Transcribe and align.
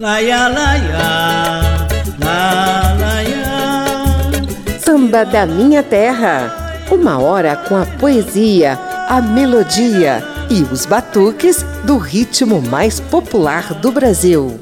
Laia, 0.00 0.46
laia, 0.46 1.88
la, 2.20 2.94
laia. 3.00 4.78
Samba 4.78 5.24
da 5.24 5.44
Minha 5.44 5.82
Terra. 5.82 6.86
Uma 6.88 7.18
hora 7.18 7.56
com 7.56 7.76
a 7.76 7.84
poesia, 7.84 8.78
a 9.08 9.20
melodia 9.20 10.22
e 10.48 10.62
os 10.72 10.86
batuques 10.86 11.64
do 11.82 11.98
ritmo 11.98 12.62
mais 12.62 13.00
popular 13.00 13.74
do 13.74 13.90
Brasil. 13.90 14.60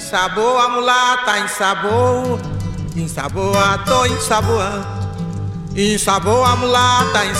Sabor 0.00 0.60
a 0.60 0.68
mulata, 0.68 1.38
em 1.38 1.46
sabor, 1.46 2.40
em 2.96 3.06
sabor 3.06 3.56
a 3.56 3.78
tô 3.78 4.04
em 4.04 4.20
sabor, 4.20 4.84
em 5.76 5.96
sabor 5.96 6.44
a 6.44 6.56
mulata, 6.56 7.24
em 7.24 7.34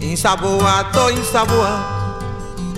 em 0.00 0.16
sabor. 1.24 1.68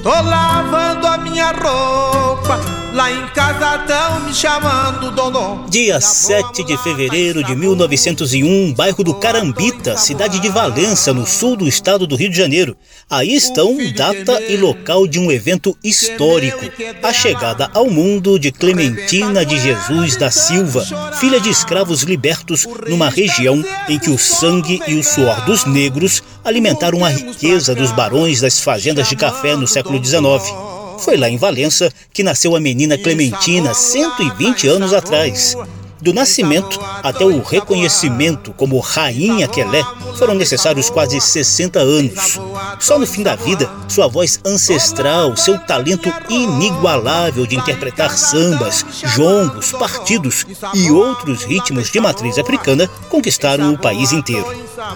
Tô 0.02 0.10
lavando 0.10 1.06
a 1.06 1.18
minha 1.18 1.52
roupa, 1.52 2.58
lá 2.92 3.10
em 3.10 3.26
casa 3.28 3.78
tão 3.78 4.20
me 4.20 4.34
chamando 4.34 5.10
dono. 5.10 5.66
Dia 5.68 6.00
7 6.00 6.62
de 6.62 6.76
fevereiro 6.76 7.42
de 7.42 7.56
1901, 7.56 8.74
bairro 8.74 9.02
do 9.02 9.14
Carambita, 9.14 9.96
cidade 9.96 10.38
de 10.38 10.48
Valença, 10.50 11.12
no 11.12 11.26
sul 11.26 11.56
do 11.56 11.66
estado 11.66 12.06
do 12.06 12.16
Rio 12.16 12.30
de 12.30 12.36
Janeiro. 12.36 12.76
Aí 13.08 13.34
estão 13.34 13.76
data 13.96 14.40
e 14.42 14.56
local 14.56 15.06
de 15.06 15.18
um 15.18 15.32
evento 15.32 15.76
histórico: 15.82 16.60
a 17.02 17.12
chegada 17.12 17.70
ao 17.72 17.88
mundo 17.88 18.38
de 18.38 18.52
Clementina 18.52 19.44
de 19.44 19.58
Jesus 19.58 20.16
da 20.16 20.30
Silva, 20.30 20.84
filha 21.14 21.40
de 21.40 21.48
escravos 21.48 22.02
libertos 22.02 22.66
numa 22.88 23.08
região 23.08 23.64
em 23.88 23.98
que 23.98 24.10
o 24.10 24.18
sangue 24.18 24.80
e 24.86 24.94
o 24.94 25.02
suor 25.02 25.44
dos 25.46 25.64
negros 25.64 26.22
alimentaram 26.44 27.04
a 27.04 27.08
riqueza 27.08 27.74
dos 27.74 27.90
barões 27.92 28.40
das 28.40 28.60
fazendas 28.60 29.08
de 29.08 29.16
café 29.16 29.56
no 29.56 29.66
século 29.66 30.02
XIX. 30.04 30.81
Foi 31.02 31.16
lá 31.16 31.28
em 31.28 31.36
Valença 31.36 31.92
que 32.12 32.22
nasceu 32.22 32.54
a 32.54 32.60
menina 32.60 32.96
Clementina 32.96 33.74
120 33.74 34.68
anos 34.68 34.94
atrás. 34.94 35.56
Do 36.00 36.12
nascimento 36.12 36.80
até 37.02 37.24
o 37.24 37.40
reconhecimento 37.42 38.52
como 38.52 38.78
Rainha 38.80 39.46
Quelé 39.46 39.84
foram 40.18 40.34
necessários 40.34 40.90
quase 40.90 41.20
60 41.20 41.78
anos. 41.78 42.40
Só 42.80 42.98
no 42.98 43.06
fim 43.06 43.22
da 43.22 43.36
vida, 43.36 43.70
sua 43.88 44.08
voz 44.08 44.40
ancestral, 44.44 45.36
seu 45.36 45.58
talento 45.58 46.12
inigualável 46.28 47.46
de 47.46 47.56
interpretar 47.56 48.16
sambas, 48.16 48.84
jongos, 49.14 49.70
partidos 49.72 50.44
e 50.74 50.90
outros 50.90 51.44
ritmos 51.44 51.90
de 51.90 52.00
matriz 52.00 52.36
africana 52.36 52.88
conquistaram 53.08 53.72
o 53.72 53.78
país 53.78 54.10
inteiro. 54.10 54.46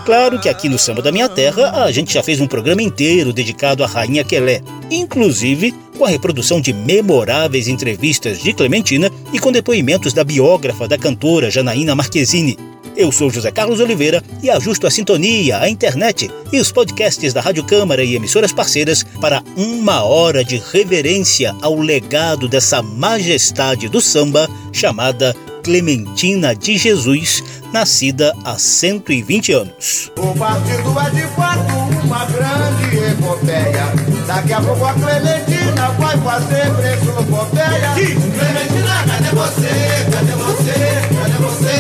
Claro 0.05 0.41
que 0.41 0.48
aqui 0.48 0.69
no 0.69 0.78
Samba 0.78 1.03
da 1.03 1.12
Minha 1.12 1.28
Terra 1.28 1.84
a 1.84 1.92
gente 1.92 2.12
já 2.12 2.22
fez 2.22 2.41
um 2.41 2.48
programa 2.48 2.83
inteiro 2.83 3.33
dedicado 3.33 3.84
à 3.84 3.86
Rainha 3.86 4.25
Quelé, 4.25 4.61
inclusive 4.91 5.72
com 5.97 6.05
a 6.05 6.08
reprodução 6.08 6.61
de 6.61 6.72
memoráveis 6.72 7.69
entrevistas 7.69 8.39
de 8.39 8.52
Clementina 8.52 9.11
e 9.33 9.39
com 9.39 9.50
depoimentos 9.50 10.12
da 10.12 10.22
biógrafa 10.22 10.86
da 10.86 10.98
cantora 10.98 11.50
Janaína 11.50 11.94
Marquezine. 11.94 12.58
Eu 12.97 13.12
sou 13.12 13.28
José 13.28 13.50
Carlos 13.50 13.80
Oliveira 13.80 14.22
e 14.42 14.48
ajusto 14.48 14.86
a 14.86 14.91
sintonia, 14.91 15.58
a 15.58 15.69
internet 15.69 16.30
e 16.50 16.58
os 16.58 16.72
podcasts 16.72 17.33
da 17.34 17.42
Rádio 17.42 17.64
Câmara 17.64 18.03
e 18.03 18.14
emissoras 18.14 18.53
parceiras 18.53 19.05
para 19.20 19.42
uma 19.55 20.03
hora 20.03 20.42
de 20.42 20.62
reverência 20.72 21.55
ao 21.61 21.78
legado 21.78 22.48
dessa 22.48 22.83
majestade 22.83 23.88
do 23.88 24.00
samba 24.00 24.48
chamada 24.72 25.34
Clementina 25.62 26.55
de 26.55 26.78
Jesus, 26.78 27.42
nascida 27.72 28.34
há 28.44 28.56
120 28.56 29.53
anos. 29.53 30.10
O 30.16 30.33
partido 30.38 30.98
é 30.98 31.10
de 31.10 31.27
fato 31.34 31.75
uma 32.05 32.25
grande 32.25 32.97
epopeia. 33.12 34.06
Daqui 34.27 34.52
a 34.52 34.60
pouco 34.60 34.84
a 34.84 34.92
Clementina 34.92 35.88
vai 35.98 36.19
fazer 36.19 36.69
preço 36.74 37.10
epopeia. 37.20 37.92
Clementina, 37.94 39.05
cadê 39.06 39.30
você? 39.36 39.70
Cadê 40.10 40.32
você? 40.32 40.76
Cadê 41.14 41.38
você? 41.44 41.75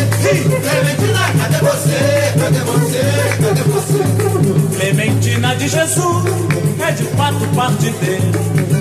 Clementina, 0.62 1.22
cadê 1.38 1.58
você? 1.58 1.98
Cadê 2.38 2.60
você? 2.60 3.02
Cadê 3.42 3.62
você? 3.64 4.00
Clementina 4.76 5.56
de 5.56 5.68
Jesus 5.68 6.24
é 6.86 6.92
de 6.92 7.04
fato 7.16 7.46
partideiro. 7.56 8.30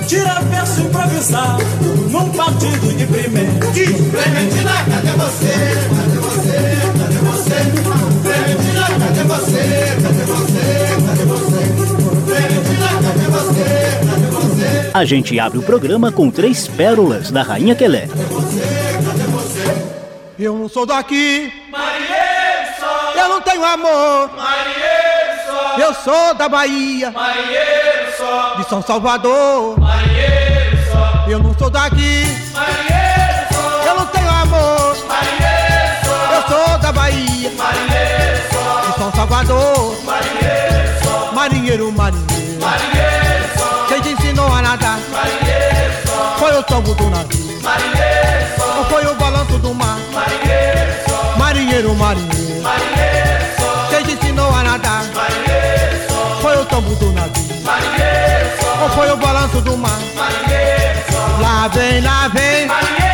Tira 0.08 0.42
verso 0.42 0.82
improvisado 0.82 1.64
num 2.12 2.30
partido 2.30 2.96
de 2.96 3.06
primeiro. 3.08 3.60
Clementina, 3.74 4.74
cadê 4.92 5.12
você? 5.18 5.54
Cadê 5.90 6.20
você? 6.20 6.58
Cadê 7.00 7.20
você? 7.26 7.58
Clementina, 8.22 8.86
cadê 9.00 9.24
você? 9.24 9.62
Cadê 10.04 10.24
você? 10.24 10.86
Cadê 10.86 10.92
você? 10.92 10.95
A 14.94 15.04
gente 15.04 15.38
abre 15.40 15.58
o 15.58 15.62
programa 15.62 16.12
com 16.12 16.32
três 16.32 16.68
pérolas 16.68 17.30
da 17.30 17.44
Rainha 17.44 17.76
Quelé. 17.76 18.08
Eu 20.40 20.58
não 20.58 20.70
sou 20.70 20.86
daqui. 20.86 21.52
Eu 23.16 23.30
não 23.30 23.42
tenho 23.42 23.66
amor. 23.66 24.30
Eu 25.78 25.94
sou 25.96 26.34
da 26.36 26.48
Bahia. 26.48 27.14
De 28.58 28.70
São 28.70 28.82
Salvador. 28.82 29.76
Eu 31.28 31.40
não 31.40 31.54
sou 31.58 31.70
daqui. 31.70 32.24
Eu 33.86 33.96
não 33.96 34.06
tenho 34.08 34.30
amor. 34.30 34.98
Eu 36.36 36.42
sou 36.48 36.78
da 36.80 36.92
Bahia. 36.92 37.50
De 37.50 38.98
São 38.98 39.12
Salvador. 39.12 39.98
Marinheiro, 41.34 41.92
marinheiro. 41.92 42.36
Quem 42.92 43.15
Foi 46.66 46.78
o 46.78 46.82
tombo 46.82 46.96
do 46.96 47.10
navio. 47.10 47.60
Ou 48.78 48.86
foi 48.86 49.06
o 49.06 49.16
balanço 49.16 49.58
do 49.60 49.74
mar? 49.74 49.98
Marinheiro, 51.38 51.94
marinheiro. 51.96 52.64
Quem 53.90 54.04
te 54.04 54.14
ensinou 54.14 54.52
a 54.52 54.64
nadar? 54.64 55.04
Foi 56.42 56.58
o 56.58 56.66
tombo 56.66 56.96
do 56.96 57.12
navio. 57.12 57.44
Ou 58.82 58.90
foi 58.90 59.12
o 59.12 59.18
balanço 59.18 59.62
do 59.62 59.78
mar? 59.78 60.00
Lá 61.40 61.68
vem, 61.68 62.02
lá 62.02 62.28
vem. 62.30 62.68
Como 62.68 63.05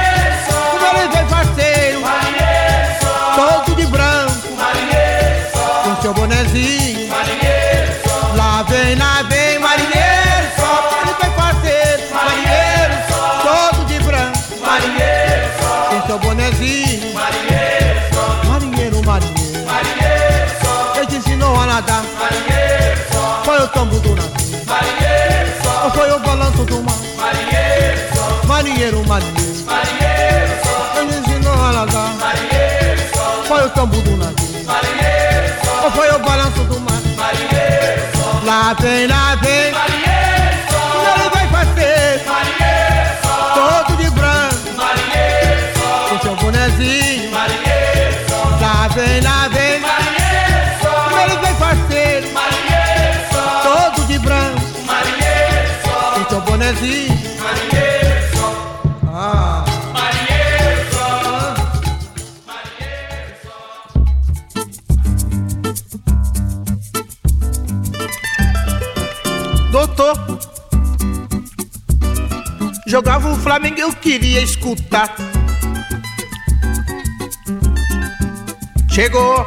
seu 16.11 16.19
bonezinho. 16.19 17.13
Marinheiro, 18.45 19.01
marinheiro. 19.05 19.41
Ele 20.97 21.05
te 21.07 21.15
ensinou 21.15 21.55
a 21.55 21.65
nadar. 21.65 22.03
Foi 23.45 23.57
o 23.59 23.67
tombo 23.69 23.97
do 24.01 24.15
navio. 24.15 24.31
Ou 25.85 25.91
foi 25.91 26.11
o 26.11 26.19
balanço 26.19 26.65
do 26.65 26.83
mar? 26.83 26.97
Marinheiro, 28.45 29.07
marinheiro. 29.07 29.51
Ele 30.99 31.17
ensinou 31.17 31.53
a 31.53 31.71
nadar. 31.71 32.13
Foi 33.47 33.65
o 33.65 33.69
tombo 33.69 34.01
do 34.01 34.17
navio. 34.17 34.35
Ou 35.83 35.91
foi 35.91 36.09
o 36.09 36.19
balanço 36.19 36.63
do 36.65 36.79
mar? 36.81 37.01
Lá 38.43 38.75
vem, 38.81 39.07
lá 39.07 39.35
vem. 39.35 39.71
Ele 39.71 40.00
jogava 72.91 73.31
o 73.31 73.35
Flamengo 73.37 73.79
eu 73.79 73.93
queria 73.93 74.41
escutar. 74.41 75.15
Chegou, 78.89 79.45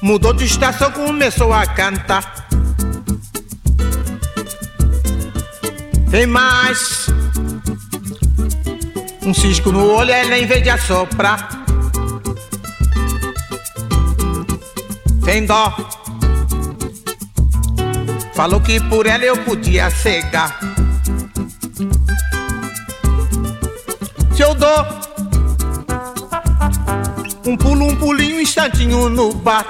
mudou 0.00 0.32
de 0.32 0.44
estação, 0.44 0.92
começou 0.92 1.52
a 1.52 1.66
cantar. 1.66 2.46
Tem 6.12 6.26
mais 6.28 7.08
um 9.20 9.34
cisco 9.34 9.72
no 9.72 9.90
olho, 9.94 10.12
ela 10.12 10.38
em 10.38 10.46
vez 10.46 10.62
de 10.62 10.70
assoprar. 10.70 11.48
Tem 15.24 15.44
dó, 15.44 15.74
Falou 18.34 18.60
que 18.60 18.80
por 18.80 19.06
ela 19.06 19.24
eu 19.24 19.36
podia 19.38 19.90
cegar. 19.90 20.73
Um 27.46 27.56
pulo, 27.56 27.84
um 27.84 27.96
pulinho, 27.96 28.36
um 28.36 28.40
instantinho 28.40 29.08
no 29.10 29.32
bar. 29.34 29.66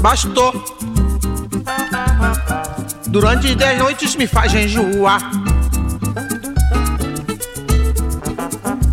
Bastou. 0.00 0.52
Durante 3.06 3.54
dez 3.54 3.78
noites 3.78 4.16
me 4.16 4.26
faz 4.26 4.54
enjoar. 4.54 5.30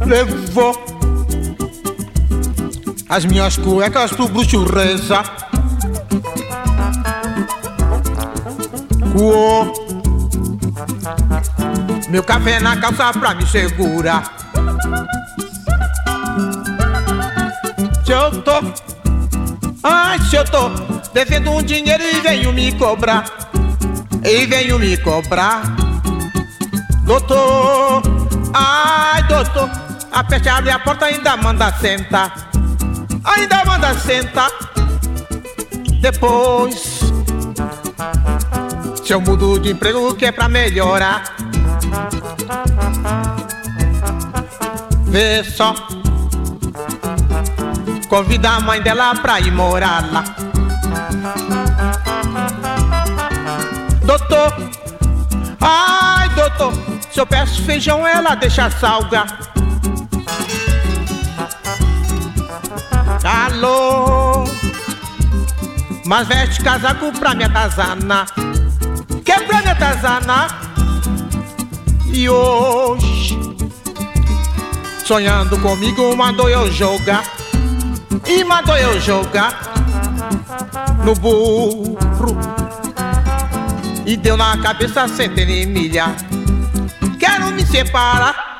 Levou 0.05 0.73
as 3.09 3.25
minhas 3.25 3.57
cuecas 3.57 4.11
pro 4.11 4.29
bruxo 4.29 4.63
reza. 4.63 5.23
Coou 9.11 9.80
meu 12.11 12.21
café 12.21 12.59
na 12.59 12.75
calça 12.75 13.13
pra 13.13 13.33
me 13.33 13.47
segurar. 13.47 14.35
Se 18.03 18.11
eu 18.11 18.41
tô, 18.41 18.51
ai, 19.81 20.19
se 20.19 20.35
eu 20.35 20.43
tô 20.43 20.69
devendo 21.13 21.51
um 21.51 21.63
dinheiro 21.63 22.03
e 22.03 22.19
venho 22.19 22.51
me 22.51 22.73
cobrar, 22.73 23.23
e 24.25 24.45
venho 24.45 24.77
me 24.77 24.97
cobrar, 24.97 25.61
doutor, 27.05 28.03
ai, 28.53 29.23
doutor, 29.23 29.69
aperte, 30.11 30.49
abre 30.49 30.71
a 30.71 30.79
porta 30.79 31.05
ainda 31.05 31.37
manda 31.37 31.71
sentar, 31.79 32.49
ainda 33.23 33.63
manda 33.63 33.93
sentar, 33.97 34.51
depois. 36.01 36.99
Se 39.05 39.13
eu 39.13 39.21
mudo 39.21 39.59
de 39.59 39.71
emprego 39.71 40.13
que 40.15 40.25
é 40.25 40.31
pra 40.31 40.47
melhorar 40.49 41.30
Vê 45.11 45.43
só. 45.43 45.75
Convida 48.07 48.51
a 48.51 48.59
mãe 48.61 48.81
dela 48.81 49.13
pra 49.15 49.41
ir 49.41 49.51
morar 49.51 50.09
lá. 50.09 50.23
Doutor. 54.05 54.53
Ai, 55.59 56.29
doutor 56.29 56.73
Se 57.11 57.19
eu 57.19 57.27
peço 57.27 57.61
feijão, 57.63 58.07
ela 58.07 58.35
deixa 58.35 58.69
salgar. 58.71 59.27
Alô? 63.21 64.45
Mas 66.05 66.27
veste 66.29 66.63
casaco 66.63 67.11
pra 67.19 67.33
me 67.33 67.43
atazanar. 67.43 68.27
Que 69.25 69.31
é 69.33 69.39
me 69.39 69.69
atazanar? 69.69 70.61
E 72.13 72.29
hoje, 72.29 73.50
sonhando 75.11 75.59
comigo, 75.59 76.15
mandou 76.15 76.49
eu 76.49 76.71
jogar. 76.71 77.25
E 78.25 78.45
mandou 78.45 78.77
eu 78.77 78.97
jogar 78.97 79.59
no 81.03 81.13
burro. 81.15 81.97
E 84.05 84.15
deu 84.15 84.37
na 84.37 84.57
cabeça 84.59 85.09
centena 85.09 85.51
e 85.51 85.65
milha. 85.65 86.15
Quero 87.19 87.47
me 87.47 87.65
separar. 87.65 88.50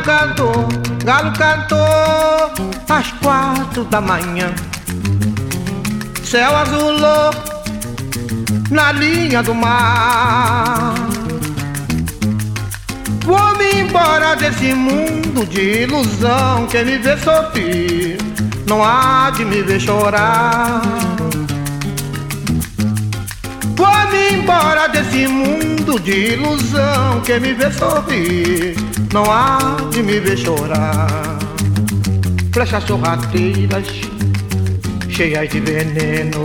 Galo 0.00 1.32
cantou 1.32 2.52
às 2.88 3.10
quatro 3.22 3.84
da 3.84 4.00
manhã. 4.00 4.52
Céu 6.24 6.56
azulou 6.56 7.30
na 8.70 8.92
linha 8.92 9.42
do 9.42 9.54
mar. 9.54 10.94
Vou-me 13.24 13.80
embora 13.80 14.36
desse 14.36 14.74
mundo 14.74 15.44
de 15.46 15.82
ilusão. 15.82 16.66
Quem 16.70 16.84
me 16.84 16.98
vê 16.98 17.16
sorrir 17.18 18.18
não 18.66 18.82
há 18.84 19.30
de 19.30 19.44
me 19.44 19.62
ver 19.62 19.80
chorar. 19.80 20.80
Vou-me 23.80 24.34
embora 24.34 24.88
desse 24.88 25.26
mundo 25.26 25.98
de 25.98 26.34
ilusão. 26.34 27.22
Quem 27.24 27.40
me 27.40 27.54
vê 27.54 27.72
sorrir 27.72 28.76
não 29.10 29.24
há 29.24 29.78
de 29.90 30.02
me 30.02 30.20
ver 30.20 30.36
chorar. 30.36 31.38
Flechas 32.52 32.84
sorrateiras, 32.84 33.86
cheias 35.08 35.48
de 35.48 35.60
veneno, 35.60 36.42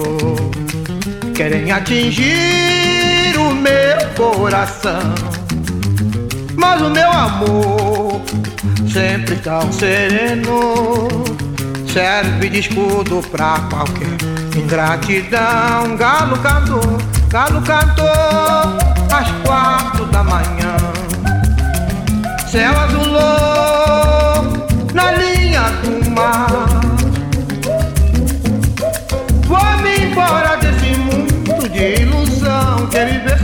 querem 1.36 1.74
atingir 1.74 3.36
o 3.38 3.54
meu 3.54 3.98
coração. 4.16 5.14
Mas 6.56 6.82
o 6.82 6.90
meu 6.90 7.12
amor, 7.12 8.22
sempre 8.94 9.36
tão 9.36 9.70
sereno, 9.74 11.10
serve 11.92 12.48
de 12.48 12.60
escudo 12.60 13.22
pra 13.30 13.60
qualquer 13.70 14.16
ingratidão. 14.58 15.98
Galo 15.98 16.38
cantou, 17.36 17.36
galo 17.36 17.62
cantou 17.62 18.08
às 19.12 19.30
quatro 19.46 20.06
da 20.06 20.24
manhã 20.24 20.78
céu 22.48 22.72
azulou 22.80 23.20
na 24.94 25.12
linha 25.12 25.64
do 25.84 26.10
mar. 26.12 26.48
Vou-me 29.46 30.06
embora 30.06 30.56
desse 30.56 30.98
mundo 30.98 31.68
de 31.70 32.02
ilusão. 32.02 32.88
Quer 32.90 33.12
me 33.12 33.20
ver 33.20 33.36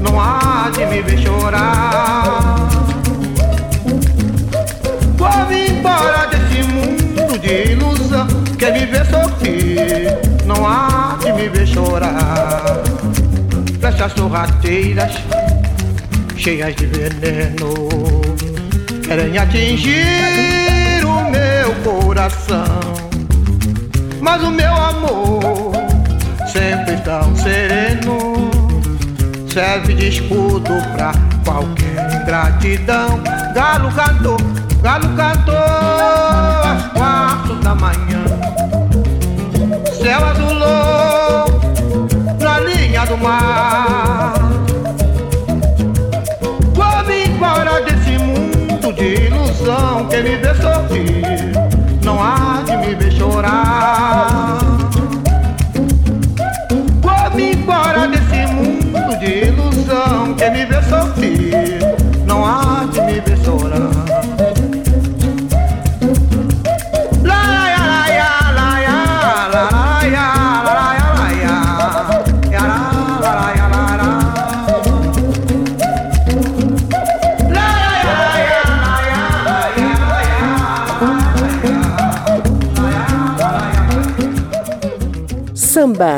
não 0.00 0.20
há 0.20 0.70
de 0.72 0.86
me 0.86 1.02
ver 1.02 1.18
chorar. 1.18 2.68
Vou-me 5.16 5.70
embora 5.70 6.28
desse 6.28 6.62
mundo 6.68 7.38
de 7.40 7.72
ilusão. 7.72 8.28
Quer 8.56 8.72
me 8.72 8.86
ver 8.86 9.04
não 10.46 10.66
há 10.66 11.16
de 11.20 11.23
me 11.44 11.48
ver 11.50 11.66
chorar. 11.66 12.82
Flechas 13.80 14.12
sorrateiras 14.12 15.12
cheias 16.36 16.74
de 16.76 16.86
veneno, 16.86 17.88
querem 19.02 19.36
atingir 19.38 21.04
o 21.04 21.30
meu 21.30 21.74
coração. 21.82 22.64
Mas 24.20 24.42
o 24.42 24.50
meu 24.50 24.74
amor, 24.74 25.72
sempre 26.50 26.96
tão 26.98 27.34
sereno, 27.36 28.50
serve 29.52 29.94
de 29.94 30.08
escudo 30.08 30.74
pra 30.94 31.12
qualquer 31.44 32.22
ingratidão. 32.22 33.20
Galo 33.54 33.92
cantou, 33.92 34.38
galo 34.82 35.08
cantou 35.16 36.53
linha 43.24 43.24
do 43.24 43.28
mar. 43.28 44.34
ilusão 49.64 50.06
que 50.08 50.22
me 50.22 50.36
vê 50.36 50.54
sorrir, 50.54 51.52
não 52.04 52.22
há 52.22 52.62
de 52.66 52.76
me 52.76 52.94
ver 52.94 53.12
chorar. 53.12 54.58
Vou-me 57.00 57.52
embora 57.52 58.06
desse 58.08 58.46
mundo 58.52 59.18
de 59.18 59.48
ilusão 59.48 60.34
que 60.34 60.50
me 60.50 60.66
vê 60.66 60.82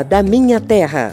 da 0.07 0.23
Minha 0.23 0.59
Terra. 0.59 1.11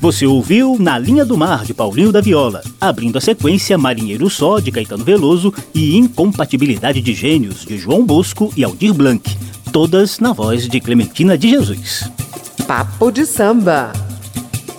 Você 0.00 0.26
ouviu 0.26 0.76
Na 0.78 0.98
Linha 0.98 1.24
do 1.24 1.36
Mar, 1.36 1.64
de 1.64 1.74
Paulinho 1.74 2.12
da 2.12 2.20
Viola, 2.20 2.62
abrindo 2.80 3.18
a 3.18 3.20
sequência 3.20 3.76
Marinheiro 3.76 4.28
Só, 4.30 4.58
de 4.58 4.70
Caetano 4.70 5.04
Veloso 5.04 5.52
e 5.74 5.96
Incompatibilidade 5.96 7.00
de 7.00 7.14
Gênios, 7.14 7.64
de 7.64 7.76
João 7.76 8.04
Bosco 8.04 8.52
e 8.56 8.64
Aldir 8.64 8.94
Blanc, 8.94 9.22
todas 9.72 10.18
na 10.18 10.32
voz 10.32 10.68
de 10.68 10.80
Clementina 10.80 11.36
de 11.36 11.50
Jesus. 11.50 12.10
Papo 12.66 13.10
de 13.10 13.26
Samba. 13.26 13.92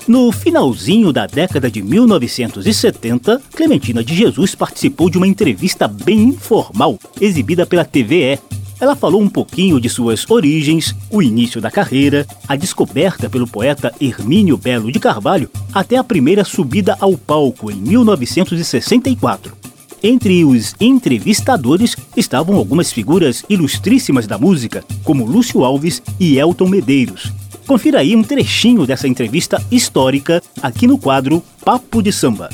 No 0.08 0.32
finalzinho 0.32 1.14
da 1.14 1.26
década 1.28 1.70
de 1.70 1.82
1970, 1.82 3.42
Clementina 3.56 4.04
de 4.04 4.16
Jesus 4.16 4.56
participou 4.56 5.10
de 5.10 5.18
uma 5.18 5.28
entrevista 5.28 5.88
bem 5.88 6.24
informal, 6.24 7.00
exibida 7.20 7.66
pela 7.66 7.86
TVE, 7.86 8.40
ela 8.82 8.96
falou 8.96 9.22
um 9.22 9.30
pouquinho 9.30 9.80
de 9.80 9.88
suas 9.88 10.28
origens, 10.28 10.96
o 11.12 11.22
início 11.22 11.62
da 11.62 11.70
carreira, 11.70 12.26
a 12.50 12.56
descoberta 12.56 13.30
pelo 13.30 13.46
poeta 13.46 13.94
Hermínio 14.02 14.58
Belo 14.58 14.92
de 14.92 15.00
Carvalho, 15.00 15.52
até 15.72 15.98
a 15.98 16.04
primeira 16.04 16.44
subida 16.44 16.98
ao 17.00 17.16
palco 17.16 17.70
em 17.70 17.76
1964. 17.76 19.56
Entre 20.02 20.44
os 20.44 20.76
entrevistadores 20.82 21.96
estavam 22.18 22.56
algumas 22.56 22.92
figuras 22.92 23.46
ilustríssimas 23.48 24.26
da 24.26 24.40
música, 24.40 24.84
como 25.04 25.28
Lúcio 25.28 25.64
Alves 25.64 26.02
e 26.20 26.40
Elton 26.40 26.68
Medeiros. 26.68 27.32
Confira 27.68 28.00
aí 28.00 28.16
um 28.16 28.24
trechinho 28.24 28.88
dessa 28.88 29.08
entrevista 29.08 29.64
histórica 29.72 30.42
aqui 30.60 30.88
no 30.88 30.98
quadro 30.98 31.44
Papo 31.64 32.02
de 32.02 32.12
Samba. 32.12 32.50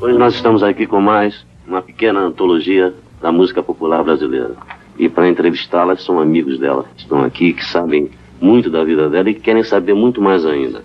Hoje 0.00 0.16
nós 0.16 0.34
estamos 0.34 0.62
aqui 0.62 0.86
com 0.86 0.98
mais 0.98 1.44
uma 1.68 1.82
pequena 1.82 2.20
antologia 2.20 2.94
da 3.20 3.30
música 3.30 3.62
popular 3.62 4.02
brasileira 4.02 4.56
e 4.98 5.08
para 5.08 5.28
entrevistá-las 5.28 6.04
são 6.04 6.20
amigos 6.20 6.58
dela 6.58 6.84
que 6.94 7.02
estão 7.02 7.24
aqui, 7.24 7.52
que 7.52 7.64
sabem 7.64 8.10
muito 8.40 8.70
da 8.70 8.84
vida 8.84 9.08
dela 9.08 9.30
e 9.30 9.34
que 9.34 9.40
querem 9.40 9.62
saber 9.62 9.94
muito 9.94 10.20
mais 10.20 10.44
ainda. 10.44 10.82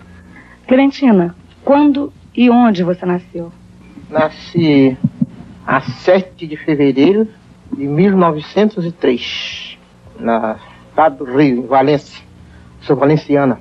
Clementina, 0.66 1.34
quando 1.64 2.12
e 2.34 2.48
onde 2.48 2.82
você 2.82 3.04
nasceu? 3.04 3.52
Nasci 4.08 4.96
a 5.66 5.80
7 5.80 6.46
de 6.46 6.56
fevereiro 6.56 7.28
de 7.72 7.86
1903, 7.86 9.78
na 10.18 10.58
cidade 10.90 11.16
do 11.16 11.24
Rio, 11.24 11.64
em 11.64 11.66
Valência. 11.66 12.24
Sou 12.82 12.96
valenciana. 12.96 13.60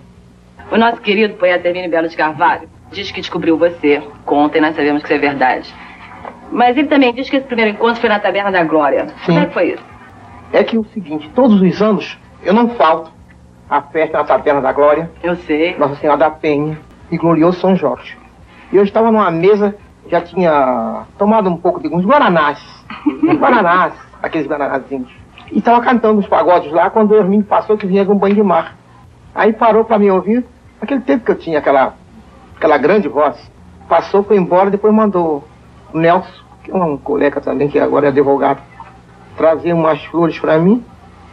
O 0.71 0.77
nosso 0.77 1.01
querido 1.01 1.33
poeta 1.35 1.67
Hermínio 1.67 1.89
Belo 1.89 2.07
de 2.07 2.15
Carvalho 2.15 2.69
diz 2.91 3.11
que 3.11 3.21
descobriu 3.21 3.57
você. 3.57 4.01
Conta 4.25 4.57
e 4.57 4.61
nós 4.61 4.75
sabemos 4.75 5.01
que 5.01 5.07
isso 5.07 5.15
é 5.15 5.29
verdade. 5.29 5.73
Mas 6.51 6.77
ele 6.77 6.87
também 6.87 7.13
diz 7.13 7.29
que 7.29 7.37
esse 7.37 7.45
primeiro 7.45 7.71
encontro 7.71 7.99
foi 7.99 8.09
na 8.09 8.19
Taberna 8.19 8.51
da 8.51 8.63
Glória. 8.63 9.07
Sim. 9.07 9.13
Como 9.25 9.39
é 9.39 9.45
que 9.45 9.53
foi 9.53 9.73
isso? 9.73 9.88
É 10.51 10.63
que 10.63 10.75
é 10.75 10.79
o 10.79 10.85
seguinte, 10.85 11.29
todos 11.35 11.61
os 11.61 11.81
anos 11.81 12.17
eu 12.43 12.53
não 12.53 12.69
falto 12.69 13.11
à 13.69 13.81
festa 13.81 14.17
na 14.17 14.23
Taberna 14.23 14.61
da 14.61 14.73
Glória, 14.73 15.11
Eu 15.21 15.35
sei. 15.35 15.77
Nossa 15.77 15.95
Senhora 15.95 16.17
da 16.17 16.31
Penha 16.31 16.79
e 17.11 17.17
glorioso 17.17 17.59
São 17.59 17.75
Jorge. 17.75 18.17
E 18.71 18.75
eu 18.75 18.83
estava 18.83 19.11
numa 19.11 19.29
mesa, 19.29 19.75
já 20.07 20.21
tinha 20.21 21.03
tomado 21.17 21.49
um 21.49 21.57
pouco 21.57 21.79
de 21.79 21.87
uns 21.87 22.03
guaranás, 22.03 22.59
guaranás, 23.37 23.93
aqueles 24.21 24.47
guaranazinhos. 24.47 25.11
E 25.51 25.59
estava 25.59 25.81
cantando 25.81 26.19
uns 26.19 26.27
pagodes 26.27 26.71
lá 26.71 26.89
quando 26.89 27.11
o 27.11 27.15
Hermínio 27.15 27.45
passou 27.45 27.77
que 27.77 27.85
vinha 27.85 28.05
com 28.05 28.13
um 28.13 28.17
banho 28.17 28.35
de 28.35 28.43
mar. 28.43 28.75
Aí 29.33 29.53
parou 29.53 29.85
para 29.85 29.99
me 29.99 30.09
ouvir, 30.09 30.45
aquele 30.81 31.01
tempo 31.01 31.25
que 31.25 31.31
eu 31.31 31.37
tinha 31.37 31.59
aquela, 31.59 31.93
aquela 32.55 32.77
grande 32.77 33.07
voz. 33.07 33.51
Passou, 33.87 34.23
foi 34.23 34.37
embora, 34.37 34.69
depois 34.69 34.93
mandou 34.93 35.43
o 35.93 35.97
Nelson, 35.97 36.43
que 36.63 36.71
é 36.71 36.75
um 36.75 36.97
colega 36.97 37.41
também, 37.41 37.67
que 37.67 37.79
agora 37.79 38.07
é 38.07 38.09
advogado, 38.09 38.61
trazer 39.39 39.71
umas 39.71 40.03
flores 40.03 40.37
para 40.37 40.59
mim 40.59 40.83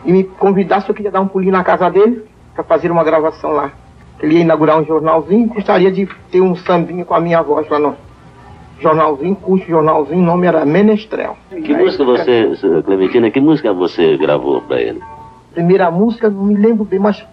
e 0.04 0.12
me 0.12 0.22
convidar 0.22 0.80
se 0.80 0.88
eu 0.88 0.94
queria 0.94 1.10
dar 1.10 1.20
um 1.20 1.26
pulinho 1.26 1.50
na 1.50 1.64
casa 1.64 1.90
dele 1.90 2.24
para 2.54 2.62
fazer 2.62 2.88
uma 2.88 3.02
gravação 3.02 3.50
lá. 3.50 3.72
Ele 4.20 4.36
ia 4.36 4.40
inaugurar 4.42 4.78
um 4.80 4.84
jornalzinho 4.84 5.46
e 5.46 5.48
gostaria 5.48 5.90
de 5.90 6.08
ter 6.30 6.40
um 6.40 6.54
sambinha 6.54 7.04
com 7.04 7.14
a 7.14 7.20
minha 7.20 7.42
voz 7.42 7.68
lá 7.68 7.80
no 7.80 7.96
jornalzinho, 8.80 9.34
cujo 9.34 9.66
jornalzinho, 9.66 10.20
o 10.20 10.24
nome 10.24 10.46
era 10.46 10.64
Menestrel. 10.64 11.36
Que 11.50 11.74
música 11.74 12.04
você, 12.04 12.52
Clementina, 12.84 13.28
que 13.28 13.40
música 13.40 13.72
você 13.72 14.16
gravou 14.16 14.62
para 14.62 14.80
ele? 14.80 15.02
Primeira 15.52 15.90
música, 15.90 16.30
não 16.30 16.44
me 16.44 16.54
lembro 16.54 16.84
bem, 16.84 17.00
mas 17.00 17.26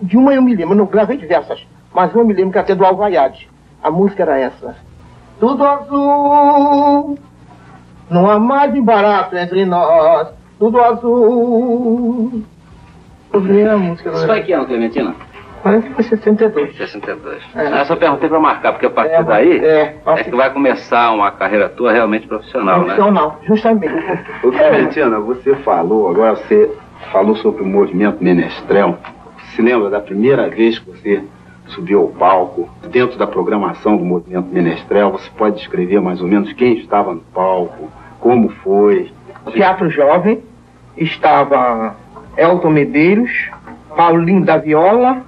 de 0.00 0.16
uma 0.16 0.32
eu 0.32 0.40
me 0.40 0.54
lembro, 0.54 0.72
eu 0.72 0.78
não 0.78 0.86
gravei 0.86 1.18
diversas, 1.18 1.66
mas 1.92 2.10
uma 2.14 2.22
eu 2.22 2.26
me 2.26 2.32
lembro 2.32 2.52
que 2.52 2.58
até 2.58 2.74
do 2.74 2.86
Alvaiade. 2.86 3.50
A 3.82 3.90
música 3.90 4.22
era 4.22 4.38
essa. 4.38 4.76
Tudo 5.38 5.62
azul, 5.62 7.18
não 8.10 8.30
há 8.30 8.38
mais 8.38 8.72
de 8.72 8.80
barato 8.80 9.36
entre 9.36 9.64
nós, 9.64 10.28
tudo 10.58 10.80
azul. 10.80 12.42
A 13.32 13.38
primeira 13.38 13.76
música. 13.76 14.10
Isso 14.10 14.26
foi 14.26 14.42
que 14.42 14.52
ano, 14.52 14.66
Clementina? 14.66 15.14
Parece 15.62 15.88
que 15.88 15.94
foi 15.94 16.04
62. 16.04 16.76
62. 16.76 17.42
É. 17.56 17.66
Ah, 17.66 17.78
Eu 17.80 17.84
só 17.86 17.96
perguntei 17.96 18.28
pra 18.28 18.38
marcar, 18.38 18.72
porque 18.72 18.86
a 18.86 18.90
partir 18.90 19.14
É, 19.14 19.22
daí 19.22 19.58
é, 19.64 19.96
é 20.06 20.24
que 20.24 20.30
vai 20.30 20.50
começar 20.52 21.10
uma 21.12 21.30
carreira 21.32 21.68
tua 21.68 21.92
realmente 21.92 22.26
profissional, 22.28 22.78
né? 22.80 22.84
Profissional, 22.94 23.40
justamente. 23.42 23.94
Ô, 24.44 24.50
Clementina, 24.52 25.18
você 25.18 25.54
falou, 25.56 26.08
agora 26.08 26.36
você 26.36 26.70
falou 27.10 27.34
sobre 27.36 27.62
o 27.62 27.66
movimento 27.66 28.22
menestrel. 28.22 28.96
Se 29.54 29.62
lembra 29.62 29.90
da 29.90 30.00
primeira 30.00 30.48
vez 30.48 30.78
que 30.78 30.88
você 30.90 31.24
subiu 31.68 32.00
ao 32.00 32.08
palco, 32.08 32.68
dentro 32.90 33.16
da 33.18 33.26
programação 33.26 33.96
do 33.96 34.04
movimento 34.04 34.48
menestrel? 34.52 35.12
Você 35.12 35.30
pode 35.36 35.56
descrever 35.56 36.00
mais 36.00 36.20
ou 36.20 36.28
menos 36.28 36.52
quem 36.52 36.78
estava 36.78 37.14
no 37.14 37.20
palco, 37.20 37.90
como 38.20 38.48
foi? 38.48 39.10
No 39.44 39.52
Teatro 39.52 39.88
Jovem 39.90 40.42
estava 40.96 41.94
Elton 42.36 42.70
Medeiros, 42.70 43.30
Paulinho 43.96 44.44
da 44.44 44.56
Viola 44.58 45.22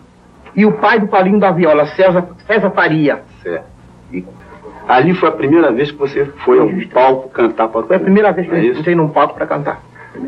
e 0.55 0.65
o 0.67 0.73
pai 0.73 0.99
do 0.99 1.07
Paulinho 1.09 1.39
da 1.39 1.51
Viola, 1.51 1.87
César, 1.87 2.27
César 2.47 2.71
Faria. 2.71 3.23
Certo. 3.43 3.65
E 4.13 4.25
ali 4.89 5.15
foi 5.15 5.29
a 5.29 5.33
primeira 5.33 5.71
vez 5.71 5.91
que 5.91 5.99
você 5.99 6.25
foi 6.45 6.59
ao 6.59 6.69
palco 6.93 7.29
cantar 7.31 7.69
para 7.69 7.83
Foi 7.83 7.97
a 7.97 8.01
primeira 8.01 8.33
vez 8.33 8.49
que 8.49 8.55
é 8.55 8.59
eu 8.59 8.63
isso? 8.73 8.81
entrei 8.81 8.95
num 8.95 9.09
palco 9.09 9.35
para 9.35 9.47
cantar. 9.47 9.81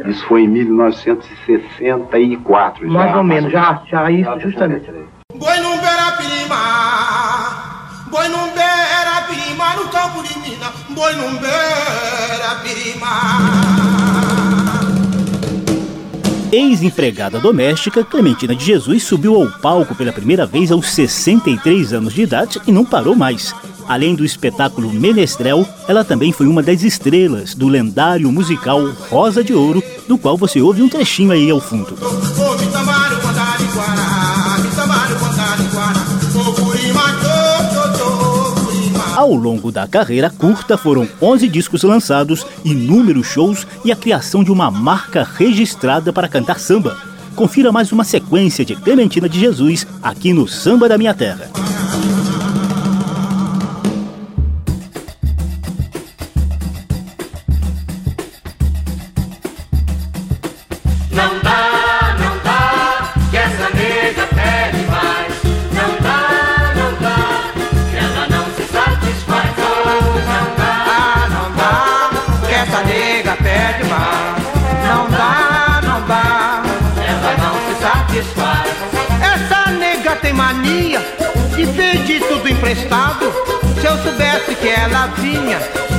Isso 0.07 0.25
foi 0.27 0.43
em 0.43 0.49
1964 0.49 2.87
já. 2.87 2.93
Mais 2.93 3.17
ou 3.17 3.25
menos, 3.25 3.51
já, 3.51 3.83
já 3.87 4.11
isso, 4.11 4.39
justamente. 4.41 4.91
Boi 5.35 5.59
não 5.61 5.79
beira 5.79 5.90
pirima, 6.21 8.05
boi 8.11 8.29
não 8.29 8.53
beira 8.53 9.27
pirima 9.29 9.75
no 9.77 9.89
campo 9.89 10.23
de 10.23 10.39
mina, 10.39 10.73
boi 10.91 11.15
não 11.15 11.37
beira 11.37 12.57
pirima. 12.63 14.21
Ex-empregada 16.53 17.39
doméstica, 17.39 18.05
Clementina 18.05 18.55
de 18.55 18.65
Jesus 18.65 19.05
subiu 19.05 19.41
ao 19.41 19.49
palco 19.61 19.95
pela 19.95 20.13
primeira 20.13 20.45
vez 20.45 20.71
aos 20.73 20.91
63 20.91 21.93
anos 21.93 22.13
de 22.13 22.23
idade 22.23 22.61
e 22.67 22.73
não 22.73 22.85
parou 22.85 23.15
mais. 23.15 23.55
Além 23.89 24.15
do 24.15 24.25
espetáculo 24.25 24.93
Menestrel, 24.93 25.67
ela 25.89 26.05
também 26.05 26.33
foi 26.33 26.47
uma 26.47 26.63
das 26.63 26.83
estrelas 26.83 27.55
do 27.55 27.69
lendário 27.69 28.31
musical 28.31 28.85
Rosa 29.09 29.43
de 29.43 29.55
Ouro, 29.55 29.83
do 30.07 30.19
qual 30.19 30.37
você 30.37 30.61
ouve 30.61 30.83
um 30.83 30.89
trechinho 30.89 31.33
aí 31.33 31.51
ao 31.51 31.61
fundo. 31.61 31.97
Ao 39.31 39.37
longo 39.37 39.71
da 39.71 39.87
carreira 39.87 40.29
curta, 40.29 40.77
foram 40.77 41.09
11 41.23 41.49
discos 41.49 41.85
lançados, 41.85 42.45
inúmeros 42.65 43.29
shows 43.29 43.65
e 43.85 43.93
a 43.93 43.97
criação 43.97 44.43
de 44.43 44.51
uma 44.51 44.73
marca 44.73 45.23
registrada 45.23 46.13
para 46.13 46.27
cantar 46.27 46.59
samba. 46.59 46.99
Confira 47.37 47.71
mais 47.71 47.93
uma 47.93 48.03
sequência 48.03 48.65
de 48.65 48.75
Clementina 48.75 49.29
de 49.29 49.39
Jesus 49.39 49.87
aqui 50.03 50.33
no 50.33 50.49
Samba 50.49 50.89
da 50.89 50.99
Minha 50.99 51.15
Terra. 51.15 51.49
Mania 80.71 81.01
de 81.57 81.67
pedir 81.67 82.21
tudo 82.21 82.49
emprestado. 82.49 83.33
Se 83.81 83.87
eu 83.87 83.97
soubesse 83.99 84.55
que 84.55 84.69
ela 84.69 85.09
vinha, 85.19 85.59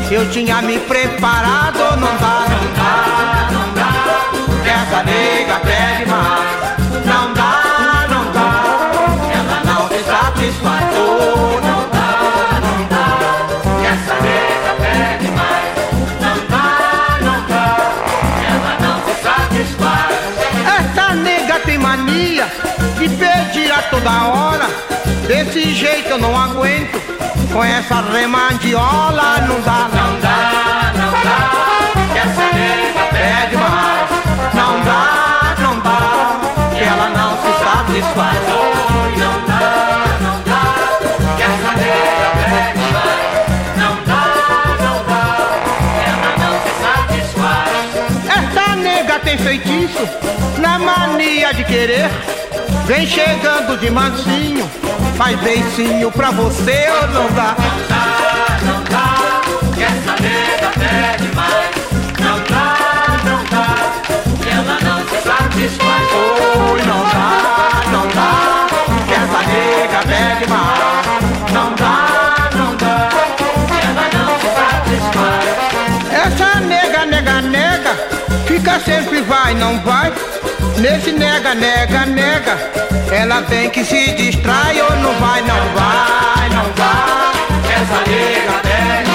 eu 0.09 0.29
tinha 0.29 0.61
me 0.61 0.79
preparado. 0.79 1.79
Não 1.99 2.17
dá, 2.17 2.45
não 2.49 2.73
dá, 2.75 3.49
não 3.51 3.73
dá, 3.73 4.71
essa 4.71 5.03
nega 5.03 5.59
pede 5.59 6.09
mais. 6.09 6.60
Toda 24.01 24.27
hora. 24.27 24.67
Desse 25.27 25.74
jeito 25.74 26.10
eu 26.10 26.17
não 26.17 26.39
aguento. 26.39 27.00
Com 27.51 27.63
essa 27.63 28.01
remandiola 28.01 29.41
não 29.48 29.62
dá, 29.62 29.89
não 29.93 30.20
dá, 30.20 30.93
não 30.96 31.12
dá. 31.24 31.51
Que 32.13 32.20
essa 32.20 32.46
nega 32.53 33.03
pede 33.12 33.58
mais. 33.58 34.10
Não 34.53 34.81
dá, 34.81 35.55
não 35.60 35.79
dá. 35.79 36.39
Que 36.74 36.84
ela 36.84 37.10
não 37.10 37.31
se 37.38 37.51
satisfaz. 37.63 38.38
Não 39.17 39.36
dá, 39.46 39.65
não 40.22 40.41
dá. 40.43 40.63
Que 41.36 41.43
essa 41.43 41.72
nega 41.75 42.27
pede 42.39 42.86
mais. 42.93 43.22
Não 43.77 43.93
dá, 44.05 44.24
não 44.81 44.98
dá. 45.10 45.24
Que 45.98 46.05
ela 46.10 46.31
não 46.41 46.53
se 46.63 46.72
satisfaz. 46.84 47.79
Essa 48.38 48.75
nega 48.77 49.20
tem 49.20 49.38
feitiço 49.38 50.08
na 50.58 50.79
mania 50.79 51.53
de 51.53 51.63
querer. 51.65 52.10
Vem 52.93 53.07
chegando 53.07 53.79
de 53.79 53.89
mansinho, 53.89 54.69
faz 55.15 55.39
beicinho 55.39 56.12
pra 56.12 56.29
você 56.29 56.89
ou 56.89 57.07
não 57.07 57.31
dá? 57.31 57.55
Não 57.57 57.88
dá, 57.88 58.60
não 58.65 58.83
dá, 58.83 59.41
que 59.74 59.81
essa 59.81 60.21
nega 60.21 60.69
pede 60.77 61.33
mais. 61.33 61.71
Não 62.19 62.38
dá, 62.50 62.75
não 63.24 63.41
dá, 63.45 63.77
que 64.43 64.50
ela 64.50 64.77
não 64.83 65.00
se 65.07 65.21
satisfaz. 65.24 66.03
Oi, 66.12 66.81
não 66.81 67.01
dá, 67.07 67.31
não 67.93 68.07
dá, 68.10 68.67
que 69.07 69.13
essa 69.13 69.39
nega 69.48 70.00
pede 70.10 70.50
mais. 70.51 71.05
Não 71.53 71.74
dá, 71.75 72.50
não 72.57 72.75
dá, 72.75 73.07
que 73.69 73.79
ela 73.88 74.05
não 74.17 74.31
se 74.38 74.50
satisfaz. 74.60 75.48
Essa 76.12 76.60
nega, 76.60 77.05
nega, 77.05 77.41
nega, 77.41 77.95
fica 78.45 78.77
sempre 78.81 79.21
vai, 79.21 79.53
não 79.53 79.79
vai. 79.79 80.12
Nesse 80.77 81.11
nega, 81.11 81.53
nega, 81.53 82.05
nega, 82.05 82.57
ela 83.11 83.41
tem 83.43 83.69
que 83.69 83.83
se 83.83 84.11
distrai 84.13 84.81
ou 84.81 84.95
não 84.97 85.13
vai, 85.19 85.41
não 85.41 85.73
vai, 85.73 86.49
não 86.49 86.65
vai. 86.73 87.31
Essa 87.75 87.99
nega 88.09 88.59
pede 88.63 89.10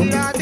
Obrigado. 0.00 0.39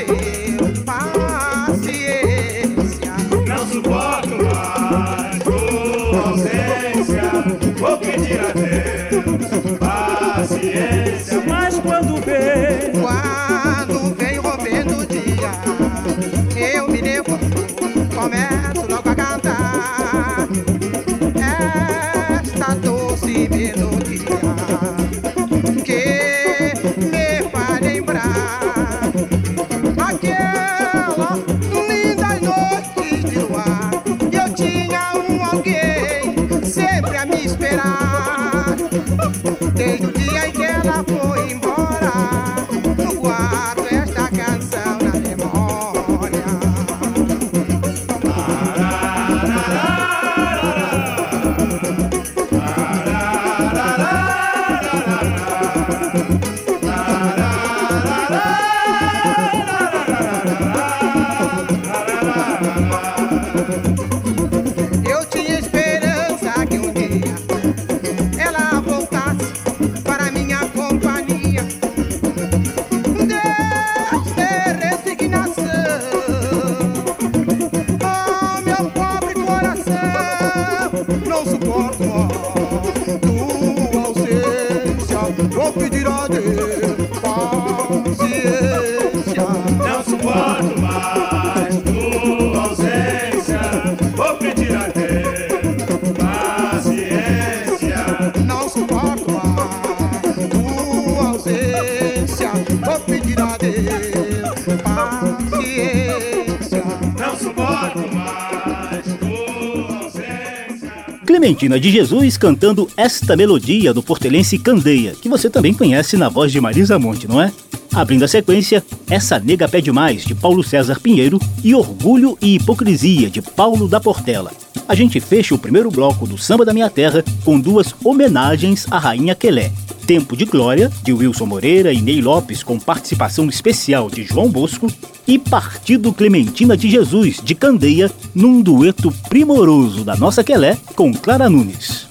Clementina 111.27 111.79
de 111.79 111.91
Jesus 111.91 112.37
cantando 112.37 112.89
esta 112.97 113.37
melodia 113.37 113.95
do 113.95 114.03
portelense 114.03 114.59
Candeia, 114.59 115.13
que 115.13 115.29
você 115.29 115.49
também 115.49 115.73
conhece 115.73 116.17
na 116.17 116.29
voz 116.29 116.51
de 116.51 116.61
Marisa 116.61 116.99
Monte, 116.99 117.29
não 117.29 117.41
é? 117.41 117.53
Abrindo 117.95 118.25
a 118.25 118.29
sequência, 118.29 118.85
Essa 119.09 119.39
Nega 119.39 119.69
Pede 119.69 119.93
Mais, 119.93 120.25
de 120.25 120.35
Paulo 120.35 120.65
César 120.65 120.99
Pinheiro, 121.01 121.39
e 121.63 121.75
Orgulho 121.75 122.37
e 122.41 122.55
Hipocrisia, 122.57 123.31
de 123.31 123.41
Paulo 123.43 123.87
da 123.87 124.01
Portela. 124.01 124.53
A 124.89 124.95
gente 124.95 125.21
fecha 125.21 125.55
o 125.55 125.59
primeiro 125.59 125.91
bloco 125.91 126.27
do 126.27 126.39
Samba 126.39 126.65
da 126.65 126.73
Minha 126.73 126.89
Terra 126.89 127.23
com 127.45 127.61
duas 127.61 127.95
homenagens 128.03 128.87
à 128.91 128.99
Rainha 128.99 129.35
Quelé. 129.35 129.71
Tempo 130.09 130.35
de 130.35 130.47
Glória, 130.47 130.91
de 131.03 131.13
Wilson 131.13 131.45
Moreira 131.45 131.93
e 131.93 132.01
Ney 132.01 132.23
Lopes, 132.23 132.63
com 132.63 132.79
participação 132.79 133.47
especial 133.47 134.09
de 134.09 134.23
João 134.23 134.49
Bosco, 134.49 134.91
e 135.27 135.39
Partido 135.39 136.15
Clementina 136.15 136.79
de 136.79 136.89
Jesus, 136.89 137.43
de 137.45 137.55
Candeia, 137.55 138.11
num 138.35 138.63
dueto 138.63 139.13
primoroso 139.29 140.05
da 140.05 140.17
nossa 140.17 140.43
Quelé 140.43 140.79
com 140.97 141.13
Clara 141.13 141.51
Nunes. 141.51 142.08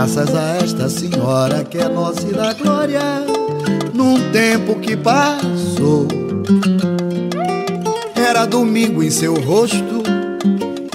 Graças 0.00 0.34
a 0.34 0.56
esta 0.56 0.88
senhora 0.88 1.62
que 1.62 1.76
é 1.76 1.86
nossa 1.86 2.26
e 2.26 2.32
da 2.32 2.54
glória, 2.54 3.02
num 3.92 4.30
tempo 4.30 4.76
que 4.76 4.96
passou. 4.96 6.08
Era 8.16 8.46
domingo 8.46 9.02
em 9.02 9.10
seu 9.10 9.34
rosto, 9.34 10.02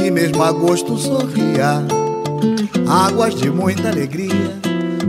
e 0.03 0.09
mesmo 0.09 0.41
a 0.41 0.51
gosto 0.51 0.97
sorria, 0.97 1.83
águas 2.87 3.35
de 3.35 3.51
muita 3.51 3.89
alegria 3.89 4.57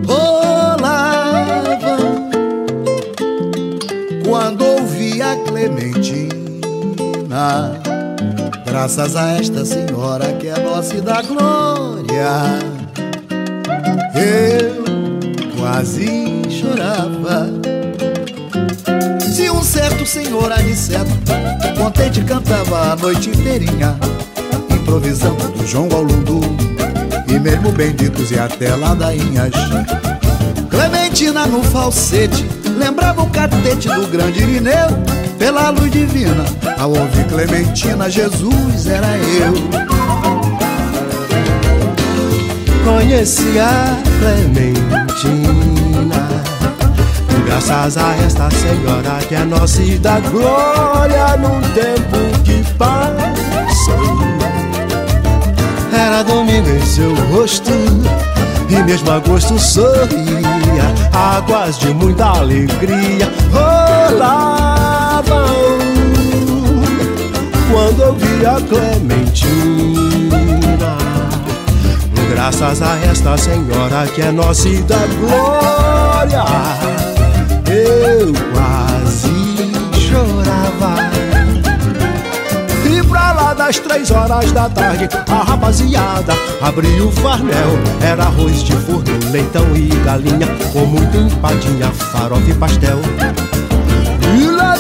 rolavam. 0.06 1.16
Quando 4.26 4.62
ouvi 4.62 5.22
a 5.22 5.37
Clementina, 5.37 6.37
Graças 8.66 9.16
a 9.16 9.30
esta 9.38 9.64
senhora 9.64 10.35
que 10.35 10.48
é 10.48 10.61
nossa 10.61 10.96
e 10.96 11.00
da 11.00 11.22
glória, 11.22 12.75
eu 14.16 14.85
quase 15.59 16.42
chorava. 16.50 17.48
Se 19.20 19.50
um 19.50 19.62
certo 19.62 20.07
senhor 20.07 20.50
aniceto, 20.50 21.11
contente 21.76 22.22
cantava 22.22 22.92
a 22.92 22.96
noite 22.96 23.31
inteirinha, 23.31 23.94
improvisando 24.70 25.48
do 25.48 25.66
João 25.66 25.88
ao 25.92 26.07
e 27.29 27.38
mesmo 27.38 27.70
benditos 27.72 28.31
e 28.31 28.38
até 28.38 28.74
ladainhas. 28.74 29.52
Clementina 30.70 31.46
no 31.46 31.62
falsete, 31.62 32.46
lembrava 32.79 33.22
o 33.22 33.31
catete 33.31 33.88
do 33.88 34.07
grande 34.07 34.42
Irineu, 34.42 34.88
pela 35.38 35.70
luz 35.70 35.90
divina, 35.90 36.44
ao 36.79 36.90
ouvir 36.90 37.26
Clementina, 37.26 38.09
Jesus 38.09 38.87
era 38.87 39.18
eu. 39.18 39.87
Conheci 42.85 43.59
a 43.59 44.05
Clementina, 44.18 45.76
graças 47.46 47.96
a 47.96 48.16
esta 48.16 48.50
senhora 48.50 49.18
que 49.29 49.35
é 49.35 49.44
nossa 49.44 49.83
e 49.83 49.98
da 49.98 50.20
glória 50.20 51.37
num 51.37 51.61
tempo 51.74 52.16
que 52.44 52.62
passou. 52.74 54.16
Era 55.92 56.22
domingo 56.22 56.68
em 56.68 56.87
seu 56.87 57.14
rosto 57.33 57.72
e 58.68 58.83
mesmo 58.83 59.11
a 59.11 59.18
gosto 59.20 59.59
sorria, 59.59 60.94
águas 61.12 61.79
de 61.79 61.94
muita 61.94 62.26
alegria 62.26 63.31
rolavam 63.52 64.66
quando 67.70 68.02
eu 68.02 68.14
vi 68.14 68.46
a 68.46 68.61
Clementina. 68.61 70.05
Graças 72.37 72.83
a 72.83 72.99
esta 72.99 73.35
senhora 73.38 74.07
que 74.14 74.20
é 74.20 74.31
nossa 74.31 74.68
e 74.68 74.83
da 74.83 74.99
glória, 75.07 76.44
eu 77.66 78.31
quase 78.53 79.72
chorava. 79.99 80.96
E 82.85 83.03
pra 83.09 83.33
lá 83.33 83.55
das 83.55 83.79
três 83.79 84.11
horas 84.11 84.53
da 84.53 84.68
tarde, 84.68 85.09
a 85.27 85.44
rapaziada 85.44 86.35
abriu 86.61 87.09
o 87.09 87.11
farnel. 87.11 87.70
Era 88.03 88.25
arroz 88.25 88.62
de 88.62 88.77
forno, 88.77 89.18
leitão 89.33 89.75
e 89.75 89.88
galinha, 90.05 90.46
com 90.75 90.85
muita 90.85 91.16
empadinha, 91.16 91.90
farofa 91.90 92.51
e 92.51 92.55
pastel. 92.55 93.01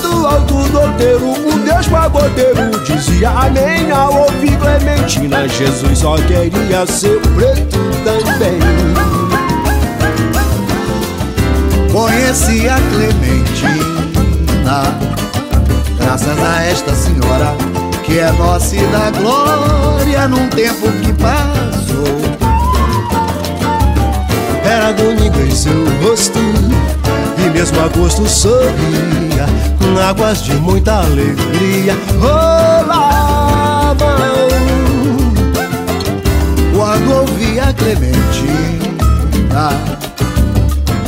Do 0.02 0.26
alto 0.26 0.54
do 0.54 0.80
outeiro, 0.80 1.30
o 1.32 1.58
Deus 1.60 1.86
pagodeiro 1.88 2.70
dizia 2.84 3.30
amém 3.30 3.90
ao 3.90 4.24
ouvir 4.24 4.56
Clementina. 4.58 5.48
Jesus 5.48 5.98
só 5.98 6.16
queria 6.16 6.86
ser 6.86 7.20
preto 7.20 7.78
também. 8.04 8.58
Conheci 11.92 12.68
a 12.68 12.76
Clementina, 12.90 14.16
graças 15.98 16.38
a 16.38 16.62
esta 16.64 16.94
senhora 16.94 17.54
que 18.04 18.18
é 18.18 18.30
nossa 18.32 18.76
da 18.76 19.10
glória 19.10 20.28
num 20.28 20.48
tempo 20.48 20.92
que 20.92 21.12
passou. 21.14 22.16
Era 24.64 24.92
domingo 24.92 25.40
em 25.40 25.50
seu 25.50 25.84
rosto 26.02 26.38
E 27.46 27.50
mesmo 27.50 27.80
a 27.80 27.86
gosto 27.86 28.26
sorria 28.28 29.46
Com 29.78 29.96
águas 30.00 30.42
de 30.42 30.54
muita 30.54 30.94
alegria. 30.94 31.96
Rolavam 32.18 33.96
Quando 36.74 37.14
ouvi 37.20 37.60
a 37.60 37.72
Clementina, 37.72 38.16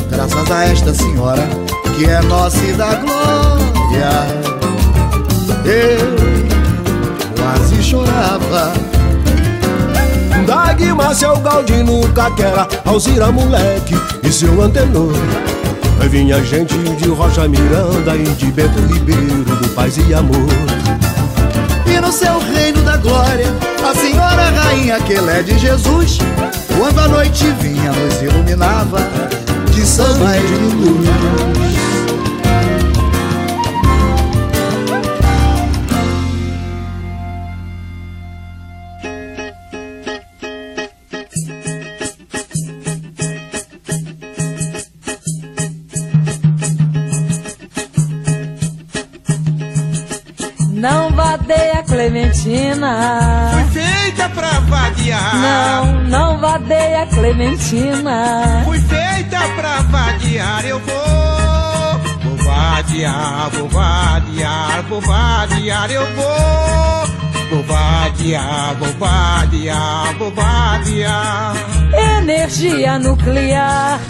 graças 0.09 0.51
a 0.51 0.65
esta 0.65 0.95
senhora 0.95 1.43
que 1.97 2.05
é 2.05 2.23
nossa 2.23 2.65
e 2.65 2.73
da 2.75 2.95
glória, 2.95 4.29
eu 5.65 5.99
quase 7.37 7.83
chorava. 7.83 8.73
Da 10.47 10.73
Guima, 10.73 11.13
seu 11.13 11.37
Galdino, 11.39 12.09
Caquera 12.13 12.69
Alzira, 12.85 13.33
moleque 13.33 13.97
e 14.23 14.33
seu 14.33 14.63
antenor 14.63 15.13
vinha 16.07 16.43
gente 16.45 16.77
de 16.77 17.09
Rocha 17.09 17.49
Miranda 17.49 18.15
E 18.17 18.25
de 18.25 18.47
Bento 18.53 18.79
Ribeiro, 18.93 19.45
do 19.45 19.69
Paz 19.71 19.97
e 19.97 20.15
Amor 20.15 20.49
E 21.87 22.01
no 22.01 22.13
seu 22.13 22.39
reino 22.39 22.83
da 22.83 22.97
glória, 22.97 23.47
a 23.83 23.95
senhora 23.95 24.51
rainha 24.51 25.01
que 25.01 25.15
é 25.15 25.43
de 25.43 25.59
Jesus, 25.59 26.19
quando 26.79 26.99
a 27.01 27.09
noite 27.09 27.45
vinha, 27.61 27.93
nos 27.93 28.23
iluminava 28.23 29.01
de 29.73 29.85
samba 29.87 30.37
e 30.37 30.41
de 30.41 30.55
luz. 30.77 31.68
Clementina. 52.49 53.51
Fui 53.53 53.83
feita 53.83 54.29
pra 54.31 54.61
vadiar. 54.61 55.35
Não, 55.37 56.03
não 56.05 56.41
vadeia 56.41 57.07
Clementina. 57.07 58.63
Fui 58.65 58.79
feita 58.81 59.39
pra 59.55 59.83
vadiar, 59.83 60.65
eu 60.65 60.81
vou. 60.81 61.99
Vou 62.25 62.37
vadiar, 62.39 63.51
vou 63.51 63.69
vadiar, 63.69 64.83
vou 64.89 65.01
vadiar, 65.01 65.91
eu 65.91 66.07
vou. 66.15 67.19
Vou 67.51 67.63
vadiar, 67.65 68.75
vou 68.79 68.93
vadiar, 68.99 70.15
vou 70.19 70.31
vadiar. 70.35 71.55
Energia 72.19 72.99
nuclear. 72.99 74.01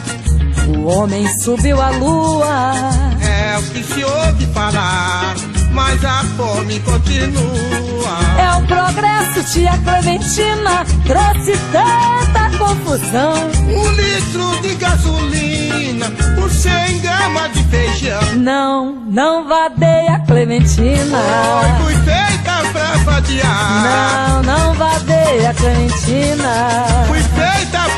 O 0.69 0.87
homem 0.87 1.27
subiu 1.41 1.81
à 1.81 1.91
lua. 1.91 2.73
É 3.21 3.59
o 3.59 3.63
que 3.63 3.83
se 3.83 4.05
ouve 4.05 4.47
falar, 4.53 5.35
mas 5.73 6.05
a 6.05 6.25
fome 6.37 6.81
continua. 6.81 8.19
É 8.39 8.57
o 8.57 8.67
progresso, 8.67 9.53
tia 9.53 9.77
Clementina, 9.79 10.85
trouxe 11.07 11.59
tanta 11.73 12.59
confusão. 12.59 13.51
Um 13.69 13.91
litro 13.93 14.63
de 14.63 14.75
gasolina 14.77 16.11
por 16.35 16.51
100 16.51 17.01
gramas 17.01 17.53
de 17.53 17.63
feijão. 17.65 18.21
Não, 18.37 18.93
não 19.07 19.49
vadeia 19.49 20.23
Clementina. 20.27 21.19
Oi, 21.19 21.85
fui 21.85 21.95
feita 22.05 22.73
pra 22.73 22.97
vadiar. 23.05 23.83
Não, 23.83 24.43
não 24.43 24.75
vadeia 24.75 25.55
Clementina. 25.55 26.85
Fui 27.07 27.21
feita 27.21 27.81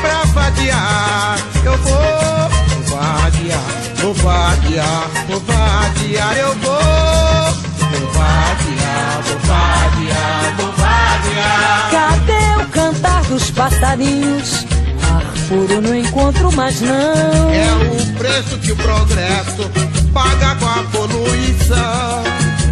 passarinhos? 13.81 14.65
Ar 15.11 15.23
puro 15.49 15.81
não 15.81 15.95
encontro 15.95 16.51
mais 16.53 16.79
não. 16.79 17.51
É 17.51 17.73
o 17.91 18.13
preço 18.17 18.57
que 18.59 18.71
o 18.71 18.75
progresso 18.75 19.69
paga 20.13 20.55
com 20.55 20.67
a 20.67 20.83
poluição. 20.91 22.23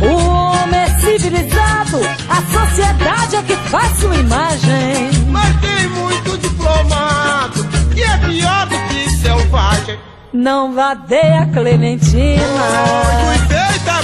O 0.01 0.29
homem 0.29 0.79
é 0.79 0.89
civilizado, 0.99 1.99
a 2.29 2.41
sociedade 2.41 3.35
é 3.35 3.41
que 3.41 3.55
faz 3.69 3.97
sua 3.99 4.15
imagem. 4.15 5.09
Mas 5.27 5.55
tem 5.59 5.89
muito 5.89 6.37
diplomado 6.37 7.65
que 7.93 8.03
é 8.03 8.17
pior 8.19 8.67
do 8.67 8.77
que 8.87 9.09
selvagem. 9.17 9.99
Não 10.31 10.73
vadeia 10.73 11.49
Clementina. 11.51 12.43
Feita 13.47 13.83
pra 13.83 13.98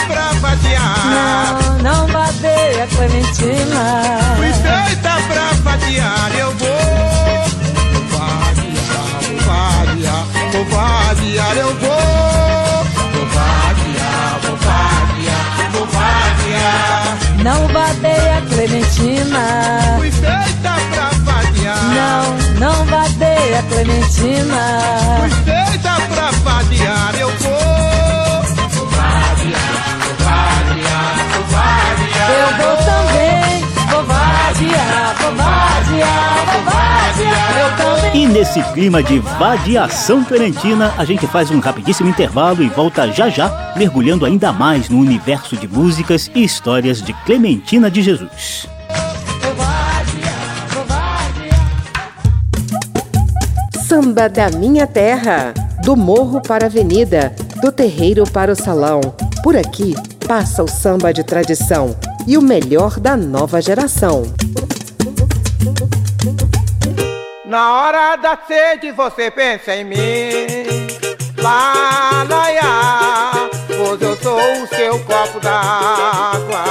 Não, 0.79 1.77
não 1.79 2.07
vadeia 2.07 2.87
Clementina. 2.87 4.09
Fui 4.37 4.53
feita 4.53 5.17
pra 5.27 5.53
vadiar, 5.63 6.31
eu 6.37 6.51
vou. 6.55 6.69
Vou 7.93 8.03
vadiar, 8.19 9.07
vou 9.21 9.37
vadiar, 9.45 10.25
vou 10.51 10.65
vadiar, 10.65 11.57
eu 11.57 11.75
vou. 11.75 12.85
Vou 13.13 13.25
vadiar, 13.27 14.39
vou 14.41 14.57
vadiar, 14.57 15.71
vou 15.71 15.87
vadiar. 15.87 17.17
Não 17.43 17.67
vadeia 17.67 18.41
Clementina. 18.49 19.43
Fui 19.97 20.11
feita 20.11 20.73
pra 20.91 21.09
vadiar. 21.23 21.77
Não, 21.93 22.23
não 22.59 22.85
vadeia 22.85 23.63
Clementina. 23.69 24.61
Fui 25.19 25.29
feita 25.43 25.95
pra 26.13 26.31
vadiar, 26.31 27.15
eu. 27.19 27.29
Vou 27.37 28.04
E 38.13 38.27
nesse 38.27 38.61
clima 38.73 39.03
de 39.03 39.19
vadiação 39.19 40.23
clementina, 40.23 40.93
a 40.97 41.05
gente 41.05 41.27
faz 41.27 41.51
um 41.51 41.59
rapidíssimo 41.59 42.09
intervalo 42.09 42.63
e 42.63 42.69
volta 42.69 43.11
já 43.11 43.29
já, 43.29 43.73
mergulhando 43.75 44.25
ainda 44.25 44.51
mais 44.51 44.89
no 44.89 44.99
universo 44.99 45.57
de 45.57 45.67
músicas 45.67 46.29
e 46.33 46.43
histórias 46.43 47.01
de 47.01 47.13
Clementina 47.25 47.89
de 47.89 48.01
Jesus. 48.01 48.67
Samba 53.87 54.27
da 54.27 54.49
minha 54.49 54.87
terra, 54.87 55.53
do 55.83 55.95
morro 55.95 56.41
para 56.41 56.65
a 56.65 56.67
avenida, 56.67 57.35
do 57.61 57.71
terreiro 57.71 58.23
para 58.29 58.51
o 58.51 58.55
salão. 58.55 58.99
Por 59.43 59.55
aqui 59.55 59.93
passa 60.27 60.63
o 60.63 60.67
samba 60.67 61.13
de 61.13 61.23
tradição 61.23 61.95
e 62.27 62.37
o 62.37 62.41
melhor 62.41 62.99
da 62.99 63.15
nova 63.15 63.61
geração. 63.61 64.23
Na 67.47 67.73
hora 67.73 68.15
da 68.15 68.35
sede 68.47 68.91
você 68.91 69.29
pensa 69.29 69.75
em 69.75 69.83
mim. 69.83 70.87
Lá, 71.37 72.25
lá, 72.27 73.49
pois 73.67 74.01
eu 74.01 74.15
sou 74.17 74.63
o 74.63 74.67
seu 74.67 74.99
copo 75.05 75.39
d'água. 75.39 76.63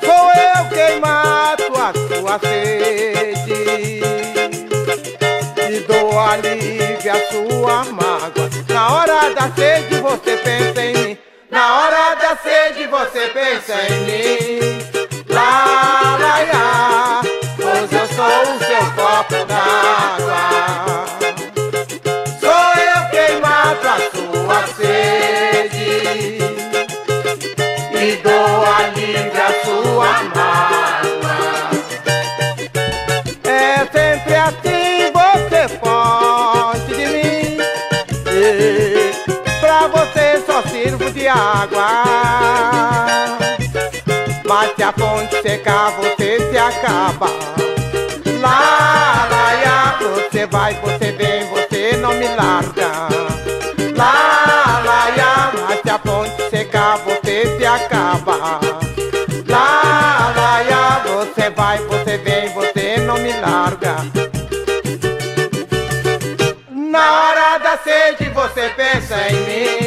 Sou 0.00 0.32
eu 0.32 0.68
quem 0.70 0.98
mato 0.98 1.72
a 1.76 1.92
sua 2.08 2.38
sede. 2.40 4.02
E 5.70 5.80
dou 5.86 6.18
alívio 6.18 7.12
à 7.12 7.18
sua 7.30 7.84
mágoa. 7.84 8.50
Na 8.68 8.92
hora 8.92 9.32
da 9.32 9.52
sede 9.54 10.00
você 10.00 10.36
pensa 10.38 10.82
em 10.82 10.96
mim. 10.96 11.18
Na 11.48 11.80
hora 11.80 12.14
da 12.16 12.36
sede 12.36 12.88
você 12.88 13.28
pensa 13.28 13.74
em 13.88 14.00
mim. 14.00 14.80
Lá, 15.28 16.18
lá, 16.18 17.22
copo 19.20 19.44
d'água. 19.44 21.04
Sou 22.40 22.72
eu 22.80 23.00
quem 23.10 23.40
mato 23.40 23.86
a 23.86 23.98
sua 24.14 24.66
sede 24.76 26.38
e 27.92 28.16
dou 28.22 28.64
alívio 28.64 29.42
à 29.42 29.50
sua 29.64 30.12
mágoa. 30.34 31.38
É 33.44 33.86
sempre 33.92 34.34
assim, 34.34 35.12
você 35.12 35.68
fonte 35.80 36.94
de 36.94 37.06
mim. 37.06 37.58
E 38.26 39.12
pra 39.60 39.86
você 39.88 40.42
só 40.46 40.62
sirvo 40.62 41.10
de 41.10 41.28
água. 41.28 42.04
Mas 44.46 44.74
se 44.74 44.82
a 44.82 44.92
fonte 44.92 45.42
secar, 45.42 45.90
você 45.92 46.38
se 46.50 46.58
acaba. 46.58 47.49
Você 50.40 50.46
vai, 50.46 50.74
você 50.76 51.12
vem, 51.12 51.44
você 51.50 51.96
não 51.98 52.14
me 52.14 52.26
larga. 52.28 52.88
Lá, 53.94 54.80
lá, 54.82 55.14
lá, 55.14 55.52
mas 55.68 55.82
se 55.82 55.90
a 55.90 55.98
fonte 55.98 56.48
secar, 56.48 56.96
você 56.96 57.58
se 57.58 57.66
acaba. 57.66 58.58
Lá, 59.46 60.32
lá, 60.34 60.62
lá, 60.62 61.02
você 61.04 61.50
vai, 61.50 61.76
você 61.80 62.16
vem, 62.16 62.48
você 62.54 62.96
não 63.00 63.18
me 63.18 63.38
larga. 63.38 63.96
Na 66.70 67.20
hora 67.20 67.58
da 67.58 67.76
sede 67.76 68.30
você 68.30 68.70
pensa 68.70 69.16
em 69.28 69.36
mim. 69.44 69.79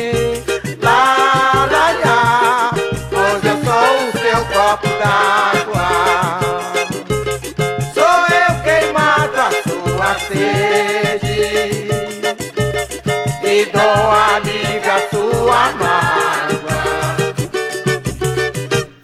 Dou 13.73 13.81
à 13.81 15.09
sua 15.09 15.71
mágoa. 15.73 16.83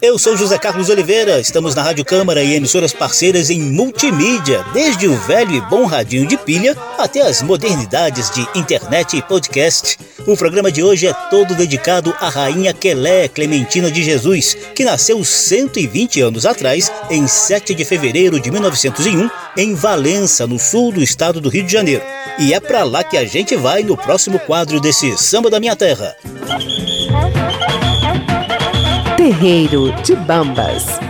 Eu 0.00 0.18
sou 0.18 0.36
José 0.36 0.58
Carlos 0.58 0.88
Oliveira, 0.88 1.40
estamos 1.40 1.74
na 1.74 1.82
Rádio 1.82 2.04
Câmara 2.04 2.42
e 2.42 2.54
emissoras 2.54 2.92
parceiras 2.92 3.50
em 3.50 3.60
multimídia, 3.60 4.64
desde 4.72 5.06
o 5.08 5.16
velho 5.16 5.52
e 5.52 5.60
bom 5.62 5.84
radinho 5.84 6.26
de 6.26 6.36
pilha 6.38 6.76
até 6.98 7.20
as 7.20 7.42
modernidades 7.42 8.30
de 8.30 8.46
internet 8.54 9.16
e 9.16 9.22
podcast. 9.22 9.98
O 10.30 10.36
programa 10.36 10.70
de 10.70 10.80
hoje 10.80 11.08
é 11.08 11.12
todo 11.28 11.56
dedicado 11.56 12.14
à 12.20 12.28
rainha 12.28 12.72
Quelé 12.72 13.26
Clementina 13.26 13.90
de 13.90 14.00
Jesus, 14.00 14.56
que 14.76 14.84
nasceu 14.84 15.24
120 15.24 16.20
anos 16.20 16.46
atrás, 16.46 16.88
em 17.10 17.26
7 17.26 17.74
de 17.74 17.84
fevereiro 17.84 18.38
de 18.38 18.48
1901, 18.48 19.28
em 19.56 19.74
Valença, 19.74 20.46
no 20.46 20.56
sul 20.56 20.92
do 20.92 21.02
estado 21.02 21.40
do 21.40 21.48
Rio 21.48 21.64
de 21.64 21.72
Janeiro. 21.72 22.04
E 22.38 22.54
é 22.54 22.60
pra 22.60 22.84
lá 22.84 23.02
que 23.02 23.16
a 23.16 23.24
gente 23.24 23.56
vai 23.56 23.82
no 23.82 23.96
próximo 23.96 24.38
quadro 24.38 24.80
desse 24.80 25.18
Samba 25.18 25.50
da 25.50 25.58
Minha 25.58 25.74
Terra. 25.74 26.14
Terreiro 29.16 29.92
de 30.04 30.14
Bambas. 30.14 31.09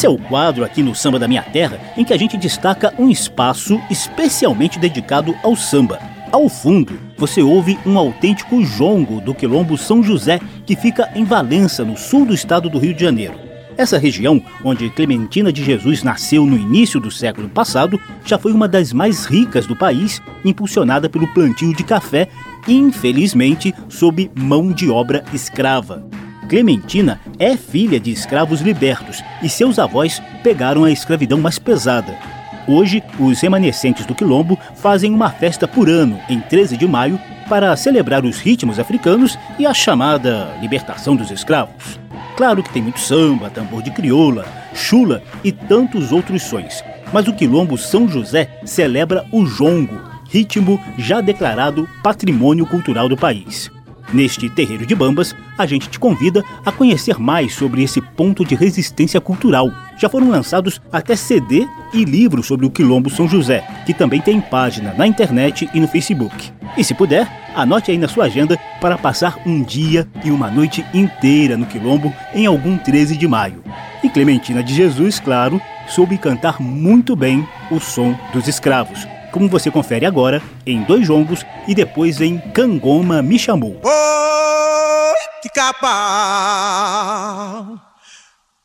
Esse 0.00 0.06
é 0.06 0.08
o 0.08 0.16
quadro 0.16 0.64
aqui 0.64 0.82
no 0.82 0.94
Samba 0.94 1.18
da 1.18 1.28
Minha 1.28 1.42
Terra 1.42 1.78
em 1.94 2.06
que 2.06 2.14
a 2.14 2.16
gente 2.16 2.38
destaca 2.38 2.94
um 2.98 3.10
espaço 3.10 3.78
especialmente 3.90 4.78
dedicado 4.78 5.36
ao 5.42 5.54
samba. 5.54 6.00
Ao 6.32 6.48
fundo, 6.48 6.98
você 7.18 7.42
ouve 7.42 7.78
um 7.84 7.98
autêntico 7.98 8.64
jongo 8.64 9.20
do 9.20 9.34
quilombo 9.34 9.76
São 9.76 10.02
José, 10.02 10.40
que 10.64 10.74
fica 10.74 11.10
em 11.14 11.22
Valença, 11.22 11.84
no 11.84 11.98
sul 11.98 12.24
do 12.24 12.32
estado 12.32 12.70
do 12.70 12.78
Rio 12.78 12.94
de 12.94 13.02
Janeiro. 13.02 13.34
Essa 13.76 13.98
região, 13.98 14.42
onde 14.64 14.88
Clementina 14.88 15.52
de 15.52 15.62
Jesus 15.62 16.02
nasceu 16.02 16.46
no 16.46 16.56
início 16.56 16.98
do 16.98 17.10
século 17.10 17.50
passado, 17.50 18.00
já 18.24 18.38
foi 18.38 18.54
uma 18.54 18.66
das 18.66 18.94
mais 18.94 19.26
ricas 19.26 19.66
do 19.66 19.76
país, 19.76 20.22
impulsionada 20.42 21.10
pelo 21.10 21.28
plantio 21.34 21.76
de 21.76 21.84
café, 21.84 22.26
infelizmente 22.66 23.74
sob 23.90 24.30
mão 24.34 24.72
de 24.72 24.88
obra 24.88 25.22
escrava. 25.34 26.08
Clementina 26.50 27.20
é 27.38 27.56
filha 27.56 28.00
de 28.00 28.10
escravos 28.10 28.60
libertos 28.60 29.22
e 29.40 29.48
seus 29.48 29.78
avós 29.78 30.20
pegaram 30.42 30.82
a 30.82 30.90
escravidão 30.90 31.38
mais 31.40 31.60
pesada. 31.60 32.18
Hoje, 32.66 33.04
os 33.20 33.40
remanescentes 33.40 34.04
do 34.04 34.16
Quilombo 34.16 34.58
fazem 34.74 35.14
uma 35.14 35.30
festa 35.30 35.68
por 35.68 35.88
ano, 35.88 36.18
em 36.28 36.40
13 36.40 36.76
de 36.76 36.88
maio, 36.88 37.20
para 37.48 37.76
celebrar 37.76 38.24
os 38.24 38.40
ritmos 38.40 38.80
africanos 38.80 39.38
e 39.60 39.64
a 39.64 39.72
chamada 39.72 40.52
libertação 40.60 41.14
dos 41.14 41.30
escravos. 41.30 42.00
Claro 42.36 42.64
que 42.64 42.72
tem 42.72 42.82
muito 42.82 42.98
samba, 42.98 43.48
tambor 43.48 43.80
de 43.80 43.92
crioula, 43.92 44.44
chula 44.74 45.22
e 45.44 45.52
tantos 45.52 46.10
outros 46.10 46.42
sons. 46.42 46.82
Mas 47.12 47.28
o 47.28 47.32
Quilombo 47.32 47.78
São 47.78 48.08
José 48.08 48.58
celebra 48.64 49.24
o 49.30 49.46
jongo, 49.46 50.00
ritmo 50.28 50.80
já 50.98 51.20
declarado 51.20 51.88
patrimônio 52.02 52.66
cultural 52.66 53.08
do 53.08 53.16
país. 53.16 53.70
Neste 54.12 54.50
terreiro 54.50 54.84
de 54.84 54.94
bambas, 54.94 55.36
a 55.56 55.64
gente 55.66 55.88
te 55.88 55.98
convida 55.98 56.44
a 56.66 56.72
conhecer 56.72 57.18
mais 57.18 57.54
sobre 57.54 57.82
esse 57.82 58.00
ponto 58.00 58.44
de 58.44 58.56
resistência 58.56 59.20
cultural. 59.20 59.70
Já 59.96 60.08
foram 60.08 60.28
lançados 60.30 60.80
até 60.90 61.14
CD 61.14 61.66
e 61.94 62.04
livros 62.04 62.46
sobre 62.46 62.66
o 62.66 62.70
Quilombo 62.70 63.08
São 63.08 63.28
José, 63.28 63.64
que 63.86 63.94
também 63.94 64.20
tem 64.20 64.40
página 64.40 64.92
na 64.94 65.06
internet 65.06 65.70
e 65.72 65.78
no 65.78 65.86
Facebook. 65.86 66.52
E 66.76 66.82
se 66.82 66.92
puder, 66.92 67.30
anote 67.54 67.92
aí 67.92 67.98
na 67.98 68.08
sua 68.08 68.24
agenda 68.24 68.58
para 68.80 68.98
passar 68.98 69.38
um 69.46 69.62
dia 69.62 70.08
e 70.24 70.30
uma 70.30 70.50
noite 70.50 70.84
inteira 70.92 71.56
no 71.56 71.66
Quilombo 71.66 72.12
em 72.34 72.46
algum 72.46 72.76
13 72.76 73.16
de 73.16 73.28
maio. 73.28 73.62
E 74.02 74.08
Clementina 74.08 74.62
de 74.62 74.74
Jesus, 74.74 75.20
claro, 75.20 75.60
soube 75.86 76.18
cantar 76.18 76.60
muito 76.60 77.14
bem 77.14 77.46
o 77.70 77.78
som 77.78 78.16
dos 78.32 78.48
escravos, 78.48 79.06
como 79.30 79.48
você 79.48 79.70
confere 79.70 80.04
agora 80.06 80.42
em 80.66 80.82
dois 80.82 81.06
jongos 81.06 81.44
e 81.66 81.74
depois 81.74 82.20
em 82.20 82.38
Cangoma 82.52 83.22
Me 83.22 83.38
Chamou. 83.38 83.80
Oi, 83.82 85.20
pica-pau. 85.42 85.90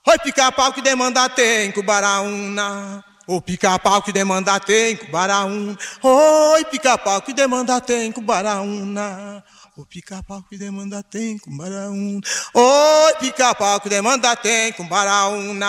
Oi, 0.08 0.19
pica-pau 0.19 0.71
que 0.73 0.82
demanda 0.82 1.28
tem 1.30 1.71
Cubaraúna. 1.71 3.04
Ô 3.28 3.41
pica-pau 3.41 4.04
que 4.04 4.12
demanda 4.12 4.60
tem 4.60 4.95
Cubaraúna. 4.95 5.75
Oi, 6.04 6.65
pica-pau 6.65 7.21
que 7.21 7.34
demanda 7.34 7.82
tem 7.82 8.12
Cubaraúna. 8.12 9.43
O 9.75 9.86
pica-pau 9.86 10.43
que 10.43 10.58
demanda 10.58 11.01
tem 11.04 11.38
Cubaraúna. 11.38 12.21
Oi, 12.54 13.13
pica-pau 13.19 13.82
que 13.82 13.89
demanda 13.89 14.36
tem 14.36 14.71
Cubaraúna. 14.73 15.65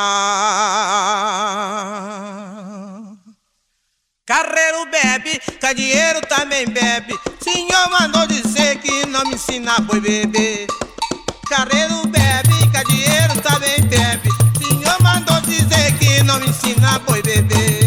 Carreiro 4.26 4.86
bebe, 4.90 5.38
cadieiro 5.60 6.20
também 6.22 6.66
bebe. 6.66 7.16
Senhor 7.40 7.88
mandou 7.88 8.26
dizer 8.26 8.76
que 8.78 9.06
não 9.06 9.24
me 9.24 9.36
ensina 9.36 9.78
boi 9.78 10.00
beber. 10.00 10.66
Carreiro 11.48 12.04
bebe, 12.08 12.68
cadieiro 12.72 13.40
também 13.40 13.80
bebe. 13.82 14.28
Senhor 14.58 15.00
mandou 15.00 15.40
dizer 15.42 15.96
que 15.98 16.24
não 16.24 16.40
me 16.40 16.48
ensina 16.48 16.98
boi 16.98 17.22
beber. 17.22 17.84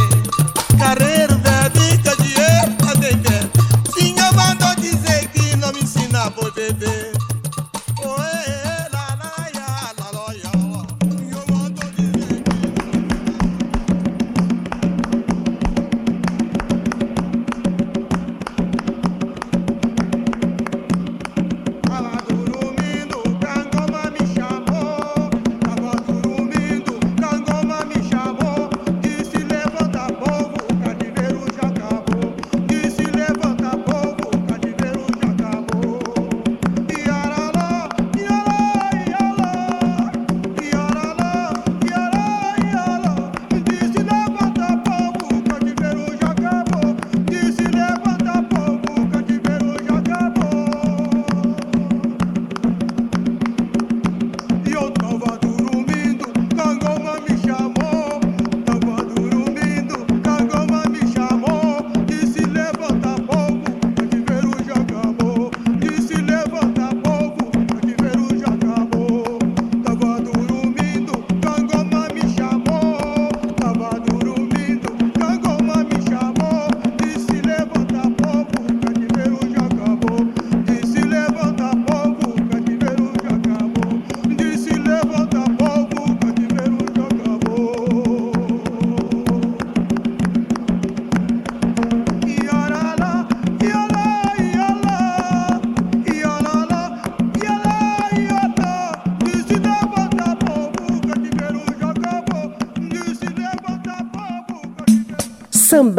Carreiro 0.79 1.35
bebe, 1.39 2.01
cadieiro 2.05 2.73
também 2.77 3.17
bebe. 3.17 3.91
Senhor 3.93 4.33
mandou 4.33 4.73
dizer 4.75 5.27
que 5.33 5.57
não 5.57 5.73
me 5.73 5.81
ensina 5.81 6.29
boi 6.29 6.49
beber. 6.51 6.98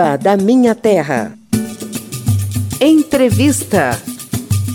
Da 0.00 0.34
Minha 0.34 0.74
Terra. 0.74 1.34
Entrevista. 2.80 3.90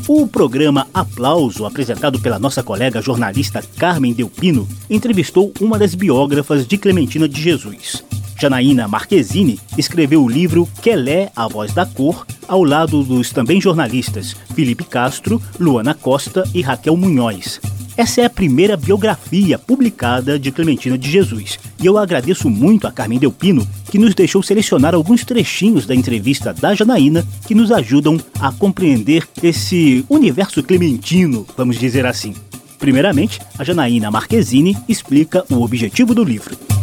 O 0.08 0.28
programa 0.28 0.88
Aplauso, 0.94 1.66
apresentado 1.66 2.20
pela 2.20 2.38
nossa 2.38 2.62
colega 2.62 3.02
jornalista 3.02 3.64
Carmen 3.76 4.14
Delpino, 4.14 4.68
entrevistou 4.88 5.52
uma 5.60 5.80
das 5.80 5.96
biógrafas 5.96 6.68
de 6.68 6.78
Clementina 6.78 7.28
de 7.28 7.42
Jesus. 7.42 8.04
Janaína 8.40 8.88
Marquezine 8.88 9.60
escreveu 9.76 10.24
o 10.24 10.30
livro 10.30 10.70
Quelé, 10.80 11.32
a 11.36 11.48
Voz 11.48 11.74
da 11.74 11.88
Cor, 11.88 12.24
ao 12.48 12.64
lado 12.64 13.04
dos 13.04 13.32
também 13.32 13.60
jornalistas 13.60 14.36
Felipe 14.54 14.84
Castro, 14.84 15.42
Luana 15.60 15.96
Costa 15.96 16.48
e 16.54 16.62
Raquel 16.62 16.96
Munhoz. 16.96 17.60
Essa 17.98 18.22
é 18.22 18.26
a 18.26 18.30
primeira 18.30 18.76
biografia 18.76 19.58
publicada 19.58 20.38
de 20.38 20.52
Clementina 20.52 20.98
de 20.98 21.10
Jesus, 21.10 21.58
e 21.82 21.86
eu 21.86 21.98
agradeço 21.98 22.50
muito 22.50 22.86
a 22.86 22.92
Carmen 22.92 23.18
Delpino, 23.18 23.66
que 23.90 23.98
nos 23.98 24.14
deixou 24.14 24.44
selecionar 24.44 24.94
alguns 24.94 25.24
trechinhos 25.24 25.86
da 25.86 25.96
entrevista 25.96 26.54
da 26.54 26.76
Janaína 26.76 27.26
que 27.48 27.56
nos 27.56 27.72
ajudam 27.72 28.20
a 28.38 28.52
compreender 28.52 29.26
esse 29.42 30.04
universo 30.10 30.62
clementino, 30.62 31.46
vamos 31.56 31.80
dizer 31.80 32.06
assim. 32.06 32.34
Primeiramente, 32.78 33.40
a 33.58 33.64
Janaína 33.64 34.12
Marquezine 34.12 34.78
explica 34.90 35.46
o 35.50 35.62
objetivo 35.62 36.14
do 36.14 36.24
livro. 36.24 36.75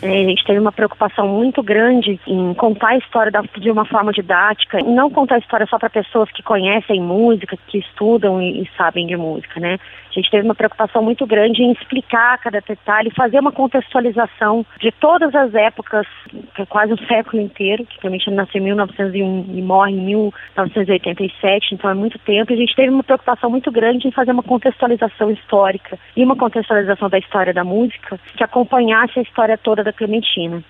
É, 0.00 0.22
a 0.22 0.28
gente 0.28 0.44
teve 0.44 0.60
uma 0.60 0.72
preocupação 0.72 1.26
muito 1.26 1.62
grande 1.62 2.20
em 2.26 2.54
contar 2.54 2.90
a 2.90 2.98
história 2.98 3.32
de 3.58 3.70
uma 3.70 3.84
forma 3.84 4.12
didática, 4.12 4.80
e 4.80 4.84
não 4.84 5.10
contar 5.10 5.36
a 5.36 5.38
história 5.38 5.66
só 5.66 5.78
para 5.78 5.90
pessoas 5.90 6.30
que 6.30 6.42
conhecem 6.42 7.00
música, 7.00 7.56
que 7.66 7.78
estudam 7.78 8.40
e, 8.40 8.62
e 8.62 8.70
sabem 8.76 9.06
de 9.06 9.16
música, 9.16 9.58
né? 9.58 9.78
A 10.10 10.20
gente 10.20 10.30
teve 10.30 10.44
uma 10.44 10.54
preocupação 10.54 11.02
muito 11.02 11.26
grande 11.26 11.62
em 11.62 11.72
explicar 11.72 12.38
cada 12.38 12.60
detalhe, 12.60 13.10
fazer 13.14 13.38
uma 13.38 13.52
contextualização 13.52 14.64
de 14.80 14.90
todas 14.90 15.34
as 15.34 15.54
épocas, 15.54 16.06
que 16.54 16.62
é 16.62 16.66
quase 16.66 16.92
um 16.92 17.06
século 17.06 17.42
inteiro, 17.42 17.84
que 17.84 17.98
Clementina 17.98 18.36
nasceu 18.36 18.60
em 18.60 18.64
1901 18.64 19.46
e 19.54 19.62
morre 19.62 19.92
em 19.92 20.00
1987, 20.06 21.74
então 21.74 21.90
é 21.90 21.94
muito 21.94 22.18
tempo. 22.20 22.52
A 22.52 22.56
gente 22.56 22.74
teve 22.74 22.88
uma 22.88 23.04
preocupação 23.04 23.50
muito 23.50 23.70
grande 23.70 24.08
em 24.08 24.10
fazer 24.10 24.32
uma 24.32 24.42
contextualização 24.42 25.30
histórica 25.30 25.98
e 26.16 26.24
uma 26.24 26.36
contextualização 26.36 27.08
da 27.08 27.18
história 27.18 27.52
da 27.52 27.64
música 27.64 28.18
que 28.36 28.42
acompanhasse 28.42 29.18
a 29.18 29.22
história 29.22 29.58
toda 29.58 29.84
Clementina. 29.92 30.64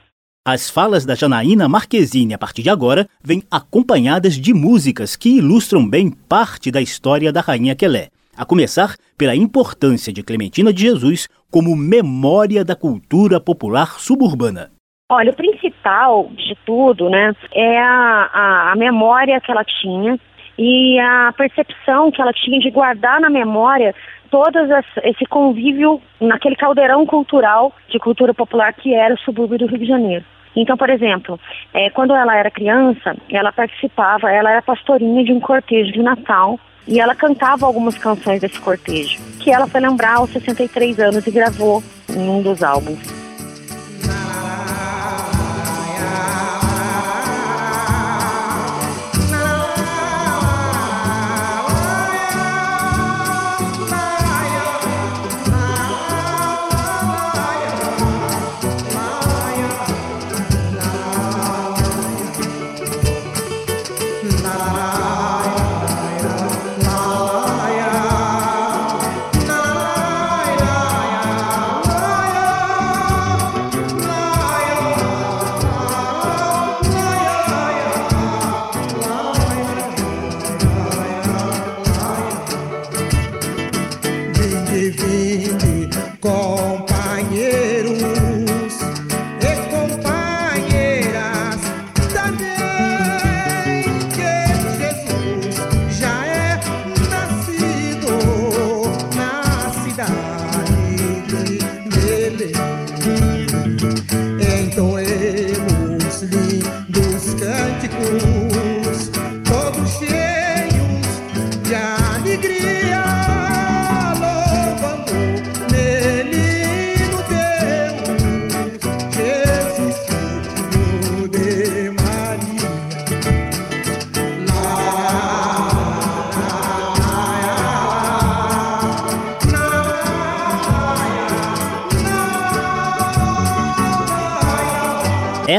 As 0.47 0.71
falas 0.71 1.05
da 1.05 1.15
Janaína 1.15 1.69
Marquezine 1.69 2.33
a 2.33 2.39
partir 2.39 2.63
de 2.63 2.71
agora 2.71 3.07
vêm 3.23 3.43
acompanhadas 3.51 4.35
de 4.35 4.55
músicas 4.55 5.15
que 5.15 5.37
ilustram 5.37 5.87
bem 5.87 6.11
parte 6.11 6.71
da 6.71 6.81
história 6.81 7.31
da 7.31 7.41
Rainha 7.41 7.77
Quelé. 7.77 8.09
A 8.37 8.47
começar 8.47 8.97
pela 9.19 9.37
importância 9.37 10.13
de 10.13 10.23
Clementina 10.23 10.73
de 10.73 10.83
Jesus 10.83 11.29
como 11.51 11.77
memória 11.77 12.65
da 12.65 12.75
cultura 12.75 13.41
popular 13.41 13.99
suburbana. 14.01 14.71
Olha, 15.11 15.33
o 15.33 15.37
principal 15.37 16.31
de 16.35 16.57
tudo, 16.65 17.11
né, 17.11 17.35
é 17.53 17.79
a, 17.79 18.31
a, 18.33 18.73
a 18.73 18.77
memória 18.77 19.41
que 19.41 19.51
ela 19.51 19.65
tinha 19.65 20.19
e 20.59 20.99
a 20.99 21.33
percepção 21.37 22.11
que 22.11 22.21
ela 22.21 22.33
tinha 22.33 22.59
de 22.59 22.71
guardar 22.71 23.21
na 23.21 23.31
memória 23.31 23.95
todo 24.31 24.59
esse 25.05 25.25
convívio 25.27 26.01
naquele 26.21 26.57
caldeirão 26.57 27.05
cultural 27.07 27.73
de 27.89 27.99
cultura 27.99 28.33
popular 28.35 28.73
que 28.73 28.95
era 28.95 29.15
o 29.15 29.19
subúrbio 29.19 29.59
do 29.59 29.67
Rio 29.67 29.79
de 29.79 29.87
Janeiro. 29.87 30.25
Então, 30.57 30.77
por 30.77 30.91
exemplo, 30.91 31.39
é, 31.73 31.91
quando 31.91 32.15
ela 32.15 32.37
era 32.37 32.51
criança, 32.51 33.17
ela 33.31 33.53
participava, 33.53 34.31
ela 34.31 34.51
era 34.51 34.63
pastorinha 34.63 35.25
de 35.25 35.33
um 35.33 35.41
cortejo 35.41 35.93
de 35.93 36.03
Natal 36.03 36.59
e 36.87 36.99
ela 36.99 37.15
cantava 37.15 37.67
algumas 37.67 37.97
canções 37.99 38.41
desse 38.41 38.61
cortejo, 38.61 39.21
que 39.41 39.51
ela 39.51 39.67
foi 39.67 39.81
lembrar 39.81 40.17
aos 40.17 40.31
63 40.31 40.99
anos 40.99 41.27
e 41.27 41.31
gravou 41.31 41.83
em 42.09 42.29
um 42.29 42.43
dos 42.43 42.63
álbuns. 42.63 43.18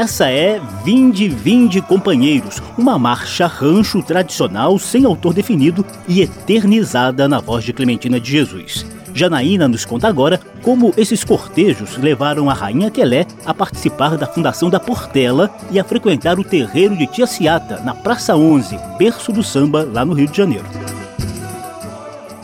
Essa 0.00 0.30
é 0.30 0.58
Vinde, 0.82 1.28
Vinde 1.28 1.82
Companheiros, 1.82 2.62
uma 2.78 2.98
marcha 2.98 3.46
rancho 3.46 4.02
tradicional 4.02 4.78
sem 4.78 5.04
autor 5.04 5.34
definido 5.34 5.84
e 6.08 6.22
eternizada 6.22 7.28
na 7.28 7.38
voz 7.38 7.64
de 7.64 7.74
Clementina 7.74 8.18
de 8.18 8.30
Jesus. 8.30 8.86
Janaína 9.12 9.68
nos 9.68 9.84
conta 9.84 10.08
agora 10.08 10.40
como 10.62 10.94
esses 10.96 11.22
cortejos 11.22 11.98
levaram 11.98 12.48
a 12.48 12.54
Rainha 12.54 12.90
Quelé 12.90 13.26
a 13.44 13.52
participar 13.52 14.16
da 14.16 14.26
fundação 14.26 14.70
da 14.70 14.80
Portela 14.80 15.50
e 15.70 15.78
a 15.78 15.84
frequentar 15.84 16.38
o 16.38 16.44
terreiro 16.44 16.96
de 16.96 17.06
Tia 17.06 17.26
Ciata, 17.26 17.80
na 17.80 17.94
Praça 17.94 18.34
11, 18.34 18.78
berço 18.96 19.30
do 19.30 19.42
samba, 19.42 19.84
lá 19.84 20.02
no 20.02 20.14
Rio 20.14 20.28
de 20.28 20.38
Janeiro. 20.38 20.64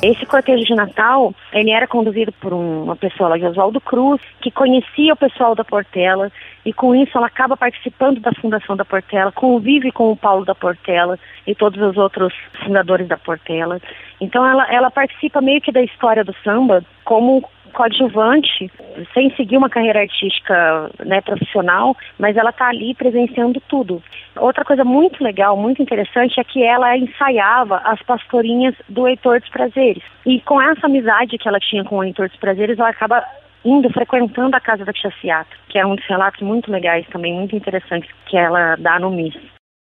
Esse 0.03 0.27
cortejo 0.27 0.65
de 0.65 0.75
Natal, 0.75 1.35
ele 1.53 1.71
era 1.71 1.87
conduzido 1.87 2.31
por 2.33 2.53
um- 2.53 2.85
uma 2.85 2.97
pessoa 2.97 3.31
lá 3.31 3.39
de 3.39 3.47
Oswaldo 3.47 3.81
Cruz, 3.81 4.21
que 4.41 4.51
conhecia 4.51 5.15
o 5.15 5.17
pessoal 5.17 5.55
da 5.55 5.65
Portela, 5.65 6.31
e 6.65 6.73
com 6.73 6.95
isso 6.95 7.17
ela 7.17 7.27
acaba 7.27 7.57
participando 7.57 8.21
da 8.21 8.33
fundação 8.33 8.77
da 8.77 8.85
Portela, 8.85 9.33
convive 9.33 9.91
com 9.91 10.13
o 10.13 10.17
Paulo 10.17 10.45
da 10.45 10.55
Portela 10.55 11.19
e 11.47 11.55
todos 11.55 11.81
os 11.81 11.97
outros 11.97 12.33
fundadores 12.63 13.09
da 13.09 13.17
Portela. 13.17 13.81
Então 14.21 14.47
ela, 14.47 14.67
ela 14.71 14.91
participa 14.91 15.41
meio 15.41 15.61
que 15.61 15.73
da 15.73 15.83
história 15.83 16.23
do 16.23 16.35
samba 16.45 16.85
como 17.05 17.49
coadjuvante, 17.77 18.71
sem 19.13 19.31
seguir 19.37 19.59
uma 19.59 19.69
carreira 19.69 20.01
artística 20.01 20.91
né, 21.05 21.21
profissional, 21.21 21.95
mas 22.19 22.37
ela 22.37 22.51
está 22.51 22.69
ali 22.69 22.95
presenciando 22.95 23.61
tudo. 23.69 24.03
Outra 24.37 24.65
coisa 24.65 24.83
muito 24.83 25.23
legal, 25.23 25.57
muito 25.57 25.83
interessante, 25.83 26.41
é 26.41 26.45
que 26.45 26.63
ela 26.65 26.97
ensaiava 26.97 27.77
as 27.85 28.03
pastorinhas 28.03 28.75
do 28.89 29.07
Heitor 29.07 29.41
dos 29.41 29.51
Prazeres. 29.51 30.03
E 30.25 30.41
com 30.41 30.61
essa 30.61 30.87
amizade 30.87 31.37
que 31.37 31.47
ela 31.47 31.61
tinha 31.61 31.85
com 31.85 31.99
o 31.99 32.05
Heitor 32.05 32.29
dos 32.29 32.39
Prazeres, 32.39 32.79
ela 32.79 32.89
acaba 32.89 33.23
indo, 33.63 33.91
frequentando 33.91 34.57
a 34.57 34.61
casa 34.61 34.85
da 34.85 34.93
Tia 34.93 35.13
Ciata, 35.21 35.51
que 35.69 35.79
é 35.79 35.85
um 35.85 35.97
dos 35.97 36.07
relatos 36.07 36.41
muito 36.41 36.71
legais 36.71 37.07
também, 37.09 37.35
muito 37.35 37.55
interessantes, 37.55 38.09
que 38.27 38.37
ela 38.37 38.77
dá 38.77 38.99
no 38.99 39.11
MIS. 39.11 39.35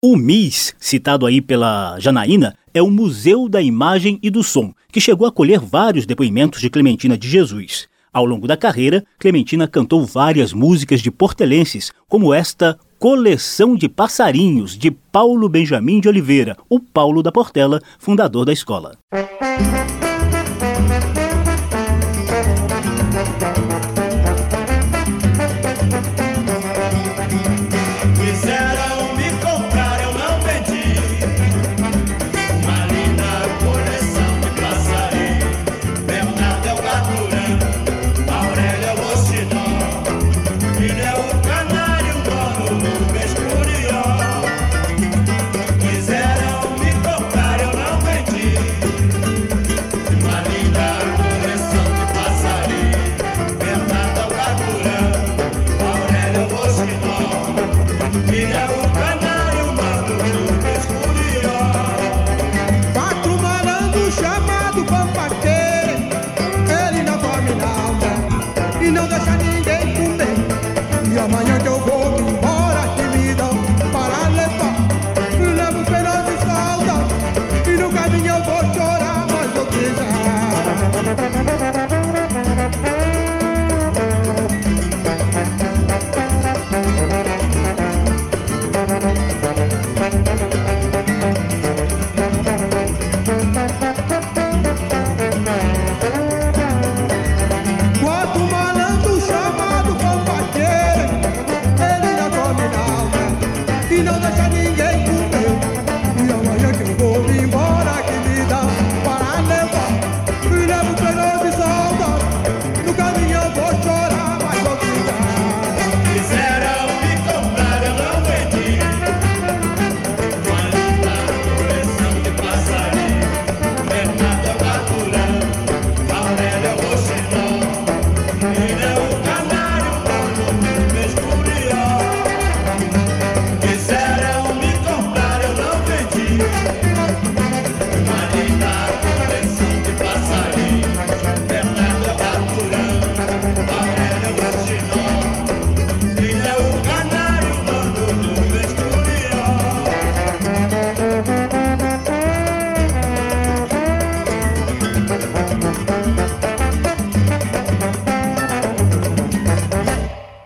O 0.02 0.16
MIS, 0.16 0.74
citado 0.78 1.26
aí 1.26 1.40
pela 1.40 1.98
Janaína, 2.00 2.54
é 2.72 2.80
o 2.80 2.90
Museu 2.90 3.48
da 3.48 3.60
Imagem 3.60 4.18
e 4.22 4.30
do 4.30 4.42
Som, 4.42 4.72
que 4.90 5.00
chegou 5.00 5.26
a 5.26 5.32
colher 5.32 5.60
vários 5.60 6.06
depoimentos 6.06 6.60
de 6.60 6.70
Clementina 6.70 7.16
de 7.16 7.28
Jesus. 7.28 7.88
Ao 8.12 8.24
longo 8.24 8.46
da 8.46 8.56
carreira, 8.56 9.04
Clementina 9.18 9.68
cantou 9.68 10.04
várias 10.04 10.52
músicas 10.52 11.00
de 11.00 11.10
portelenses, 11.10 11.92
como 12.08 12.32
esta 12.32 12.78
Coleção 12.98 13.76
de 13.76 13.88
Passarinhos, 13.88 14.76
de 14.76 14.90
Paulo 14.90 15.48
Benjamin 15.48 16.00
de 16.00 16.08
Oliveira, 16.08 16.56
o 16.68 16.80
Paulo 16.80 17.22
da 17.22 17.30
Portela, 17.30 17.80
fundador 17.98 18.44
da 18.44 18.52
escola. 18.52 18.98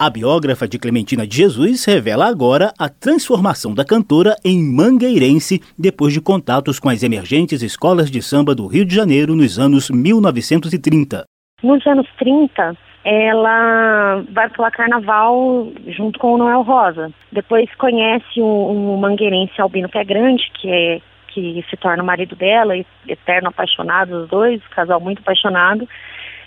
A 0.05 0.11
biógrafa 0.11 0.67
de 0.67 0.81
Clementina 0.81 1.25
de 1.25 1.37
Jesus 1.37 1.85
revela 1.85 2.27
agora 2.27 2.73
a 2.77 2.89
transformação 2.89 3.73
da 3.73 3.85
cantora 3.85 4.35
em 4.45 4.61
mangueirense 4.61 5.61
depois 5.79 6.13
de 6.13 6.21
contatos 6.21 6.81
com 6.81 6.89
as 6.89 7.05
emergentes 7.05 7.63
escolas 7.63 8.11
de 8.11 8.21
samba 8.21 8.53
do 8.53 8.67
Rio 8.67 8.85
de 8.85 8.93
Janeiro 8.93 9.37
nos 9.37 9.61
anos 9.61 9.89
1930. 9.91 11.25
Nos 11.63 11.87
anos 11.87 12.09
30, 12.19 12.77
ela 13.05 14.25
vai 14.33 14.51
pular 14.51 14.73
carnaval 14.73 15.69
junto 15.97 16.19
com 16.19 16.35
o 16.35 16.37
Noel 16.37 16.63
Rosa. 16.63 17.13
Depois 17.31 17.73
conhece 17.77 18.43
um, 18.43 18.95
um 18.95 18.97
mangueirense 18.97 19.63
Albino 19.63 19.89
Pé 19.89 20.03
Grande, 20.03 20.43
que 20.61 20.69
é 20.69 21.01
que 21.29 21.65
se 21.71 21.77
torna 21.77 22.03
o 22.03 22.07
marido 22.07 22.35
dela, 22.35 22.75
eterno 23.07 23.51
apaixonado 23.51 24.25
os 24.25 24.29
dois, 24.29 24.61
casal 24.75 25.01
muito 25.01 25.21
apaixonado. 25.21 25.89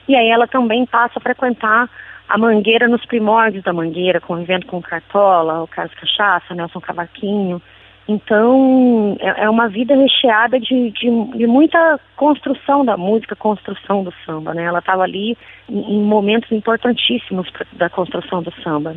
E 0.09 0.13
aí 0.13 0.27
ela 0.27 0.45
também 0.45 0.85
passa 0.85 1.19
a 1.19 1.21
frequentar 1.21 1.89
a 2.27 2.37
Mangueira 2.37 2.87
nos 2.87 3.05
primórdios 3.05 3.63
da 3.63 3.73
Mangueira, 3.73 4.19
convivendo 4.19 4.65
com 4.65 4.77
o 4.77 4.81
Cartola, 4.81 5.63
o 5.63 5.67
Carlos 5.67 5.93
Cachaça, 5.95 6.55
Nelson 6.55 6.81
Cavaquinho. 6.81 7.61
Então, 8.07 9.17
é, 9.19 9.45
é 9.45 9.49
uma 9.49 9.67
vida 9.67 9.95
recheada 9.95 10.59
de, 10.59 10.91
de, 10.91 11.37
de, 11.37 11.47
muita 11.47 11.99
construção 12.15 12.85
da 12.85 12.95
música, 12.95 13.35
construção 13.35 14.03
do 14.03 14.13
samba, 14.25 14.53
né? 14.53 14.63
Ela 14.63 14.79
estava 14.79 15.03
ali 15.03 15.35
em, 15.67 15.95
em, 15.95 16.03
momentos 16.03 16.51
importantíssimos 16.51 17.49
pra, 17.49 17.65
da 17.73 17.89
construção 17.89 18.43
do 18.43 18.53
samba. 18.61 18.95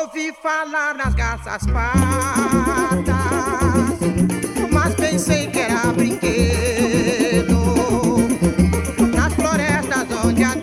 Ouvi 0.00 0.32
falar 0.40 0.94
nas 0.94 1.12
garças 1.14 1.66
patas, 1.66 1.96
mas 4.72 4.94
pensei 4.94 5.48
que 5.48 5.58
era 5.58 5.92
brinquedo. 5.92 7.58
Nas 9.12 9.34
florestas 9.34 10.06
onde 10.24 10.44
andei, 10.44 10.57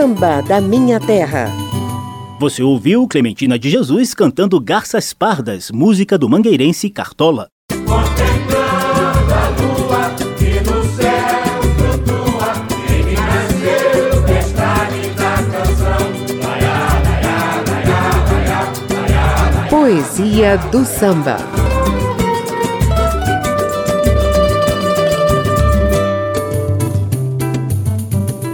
Samba 0.00 0.40
da 0.40 0.62
Minha 0.62 0.98
Terra. 0.98 1.52
Você 2.38 2.62
ouviu 2.62 3.06
Clementina 3.06 3.58
de 3.58 3.68
Jesus 3.68 4.14
cantando 4.14 4.58
Garças 4.58 5.12
Pardas, 5.12 5.70
música 5.70 6.16
do 6.16 6.26
mangueirense 6.26 6.88
Cartola. 6.88 7.48
Contemplando 7.86 9.34
a 9.34 9.48
lua 9.60 9.80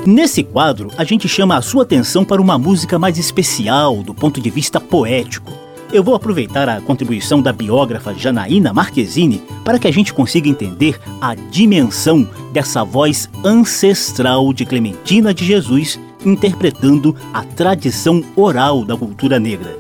Nesse 0.07 0.45
quadro, 0.45 0.89
a 0.97 1.03
gente 1.03 1.29
chama 1.29 1.57
a 1.57 1.63
sua 1.63 1.83
atenção 1.83 2.25
para 2.25 2.41
uma 2.41 2.57
música 2.57 2.97
mais 2.97 3.19
especial 3.19 4.05
do 4.05 4.15
ponto 4.15 4.41
de 4.41 4.49
vista 4.49 4.81
poético. 4.81 5.53
Eu 5.93 6.05
vou 6.05 6.15
aproveitar 6.15 6.69
a 6.69 6.81
contribuição 6.81 7.43
da 7.43 7.53
biógrafa 7.53 8.15
Janaína 8.15 8.73
Marquezine 8.73 9.43
para 9.65 9.81
que 9.81 9.89
a 9.89 9.91
gente 9.91 10.15
consiga 10.15 10.49
entender 10.49 11.01
a 11.21 11.35
dimensão 11.35 12.29
dessa 12.53 12.85
voz 12.85 13.29
ancestral 13.45 14.53
de 14.53 14.65
Clementina 14.65 15.35
de 15.35 15.45
Jesus 15.45 15.99
interpretando 16.25 17.17
a 17.35 17.43
tradição 17.43 18.23
oral 18.37 18.85
da 18.85 18.97
cultura 18.97 19.41
negra. 19.41 19.77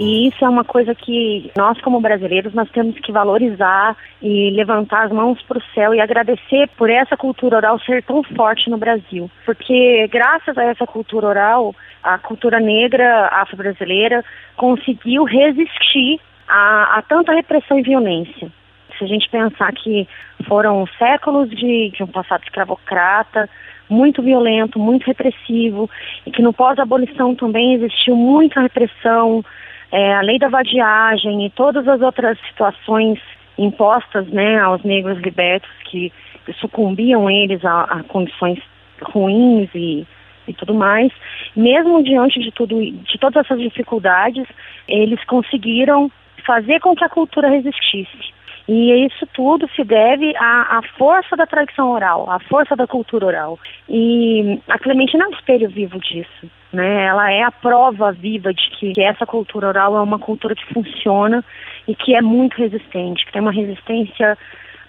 E 0.00 0.28
isso 0.28 0.44
é 0.44 0.48
uma 0.48 0.62
coisa 0.62 0.94
que 0.94 1.50
nós, 1.56 1.80
como 1.80 2.00
brasileiros, 2.00 2.54
nós 2.54 2.70
temos 2.70 2.96
que 3.00 3.10
valorizar 3.10 3.96
e 4.22 4.50
levantar 4.50 5.06
as 5.06 5.12
mãos 5.12 5.42
para 5.42 5.58
o 5.58 5.62
céu 5.74 5.92
e 5.92 6.00
agradecer 6.00 6.68
por 6.76 6.88
essa 6.88 7.16
cultura 7.16 7.56
oral 7.56 7.80
ser 7.80 8.04
tão 8.04 8.22
forte 8.22 8.70
no 8.70 8.78
Brasil. 8.78 9.28
Porque 9.44 10.06
graças 10.06 10.56
a 10.56 10.64
essa 10.64 10.86
cultura 10.86 11.26
oral, 11.26 11.74
a 12.02 12.16
cultura 12.16 12.60
negra 12.60 13.26
afro-brasileira 13.32 14.24
conseguiu 14.56 15.24
resistir 15.24 16.20
a, 16.46 16.98
a 16.98 17.02
tanta 17.02 17.32
repressão 17.32 17.78
e 17.78 17.82
violência. 17.82 18.52
Se 18.96 19.04
a 19.04 19.06
gente 19.06 19.28
pensar 19.28 19.72
que 19.72 20.08
foram 20.46 20.86
séculos 20.96 21.50
de, 21.50 21.90
de 21.90 22.04
um 22.04 22.06
passado 22.06 22.42
escravocrata, 22.44 23.48
muito 23.88 24.22
violento, 24.22 24.78
muito 24.78 25.06
repressivo, 25.06 25.90
e 26.24 26.30
que 26.30 26.42
no 26.42 26.52
pós-abolição 26.52 27.34
também 27.34 27.74
existiu 27.74 28.14
muita 28.14 28.60
repressão, 28.60 29.44
é, 29.90 30.14
a 30.14 30.20
lei 30.20 30.38
da 30.38 30.48
vadiagem 30.48 31.46
e 31.46 31.50
todas 31.50 31.86
as 31.88 32.00
outras 32.00 32.38
situações 32.48 33.18
impostas 33.56 34.26
né, 34.28 34.58
aos 34.58 34.82
negros 34.82 35.18
libertos 35.18 35.70
que 35.90 36.12
sucumbiam 36.60 37.30
eles 37.30 37.64
a, 37.64 37.82
a 37.82 38.02
condições 38.04 38.58
ruins 39.02 39.68
e, 39.74 40.06
e 40.46 40.54
tudo 40.54 40.74
mais. 40.74 41.12
Mesmo 41.56 42.02
diante 42.02 42.40
de 42.40 42.50
tudo, 42.52 42.80
de 42.80 43.18
todas 43.18 43.44
essas 43.44 43.60
dificuldades, 43.60 44.46
eles 44.86 45.22
conseguiram 45.24 46.10
fazer 46.46 46.80
com 46.80 46.94
que 46.94 47.04
a 47.04 47.08
cultura 47.08 47.48
resistisse. 47.48 48.32
E 48.68 49.06
isso 49.06 49.26
tudo 49.32 49.66
se 49.74 49.82
deve 49.82 50.36
à, 50.36 50.78
à, 50.78 50.82
força 50.98 51.34
da 51.34 51.46
tradição 51.46 51.90
oral, 51.90 52.30
à 52.30 52.38
força 52.38 52.76
da 52.76 52.86
cultura 52.86 53.24
oral. 53.24 53.58
E 53.88 54.60
a 54.68 54.78
Clementina 54.78 55.24
é 55.24 55.28
um 55.28 55.32
espelho 55.32 55.70
vivo 55.70 55.98
disso. 55.98 56.50
Né? 56.70 57.06
Ela 57.06 57.32
é 57.32 57.42
a 57.42 57.50
prova 57.50 58.12
viva 58.12 58.52
de 58.52 58.70
que, 58.78 58.92
que 58.92 59.02
essa 59.02 59.24
cultura 59.24 59.68
oral 59.68 59.96
é 59.96 60.00
uma 60.02 60.18
cultura 60.18 60.54
que 60.54 60.74
funciona 60.74 61.42
e 61.86 61.94
que 61.94 62.14
é 62.14 62.20
muito 62.20 62.58
resistente, 62.58 63.24
que 63.24 63.32
tem 63.32 63.40
uma 63.40 63.52
resistência, 63.52 64.36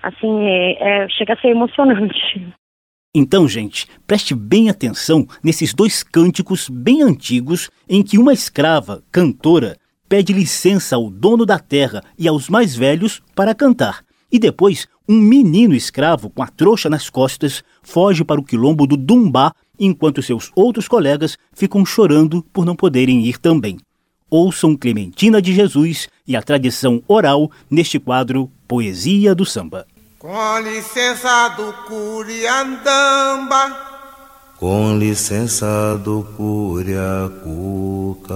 assim, 0.03 0.45
é, 0.45 1.03
é, 1.03 1.09
chega 1.09 1.33
a 1.33 1.37
ser 1.37 1.47
emocionante. 1.47 2.45
Então, 3.15 3.47
gente, 3.47 3.87
preste 4.05 4.35
bem 4.35 4.69
atenção 4.69 5.25
nesses 5.41 5.73
dois 5.73 6.03
cânticos 6.03 6.69
bem 6.69 7.01
antigos 7.01 7.71
em 7.89 8.03
que 8.03 8.19
uma 8.19 8.33
escrava, 8.33 9.01
cantora, 9.09 9.77
pede 10.09 10.33
licença 10.33 10.95
ao 10.95 11.09
dono 11.09 11.45
da 11.45 11.59
terra 11.59 12.03
e 12.17 12.27
aos 12.27 12.49
mais 12.49 12.75
velhos 12.75 13.21
para 13.35 13.55
cantar. 13.55 14.03
E 14.31 14.39
depois, 14.39 14.87
um 15.07 15.19
menino 15.19 15.75
escravo 15.75 16.29
com 16.29 16.43
a 16.43 16.47
trouxa 16.47 16.89
nas 16.89 17.09
costas 17.09 17.63
foge 17.81 18.23
para 18.23 18.41
o 18.41 18.43
quilombo 18.43 18.85
do 18.85 18.95
Dumbá, 18.97 19.53
enquanto 19.79 20.21
seus 20.21 20.51
outros 20.55 20.87
colegas 20.87 21.37
ficam 21.53 21.85
chorando 21.85 22.43
por 22.51 22.65
não 22.65 22.75
poderem 22.75 23.25
ir 23.25 23.37
também. 23.37 23.77
Ouçam 24.29 24.75
Clementina 24.75 25.41
de 25.41 25.53
Jesus 25.53 26.09
e 26.27 26.35
a 26.35 26.43
tradição 26.43 27.01
oral 27.07 27.49
neste 27.69 27.97
quadro 27.97 28.51
Poesia 28.67 29.33
do 29.33 29.45
Samba. 29.45 29.87
Com 30.19 30.59
licença 30.59 31.47
do 31.49 31.71
Curiandamba, 31.87 33.87
Com 34.59 34.97
licença 34.97 35.97
do 36.03 36.23
Curiacuca, 36.35 38.35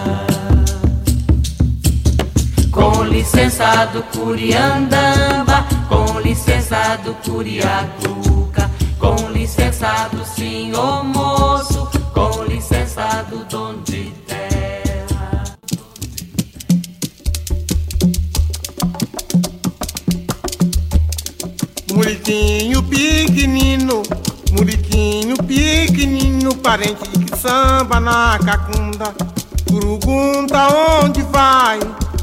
Com 2.71 3.03
licença 3.03 3.85
do 3.87 4.01
Curiandamba, 4.03 5.65
com 5.89 6.19
licença 6.21 6.97
do 7.03 7.13
Curiacuca, 7.15 8.71
com 8.97 9.29
licença 9.31 10.09
do 10.13 10.23
senhor 10.25 11.03
moço, 11.03 11.89
com 12.13 12.43
licença 12.45 13.25
do 13.29 13.43
dono 13.45 13.81
de 13.81 14.05
terra. 14.25 15.43
Muriquinho 21.93 22.81
pequenino, 22.83 24.01
muriquinho 24.53 25.35
pequenino, 25.43 26.55
parente 26.55 27.09
que 27.09 27.37
samba 27.37 27.99
na 27.99 28.39
cacunda. 28.39 29.13
Curugunta 29.67 30.67
onde 31.03 31.21
vai? 31.23 31.79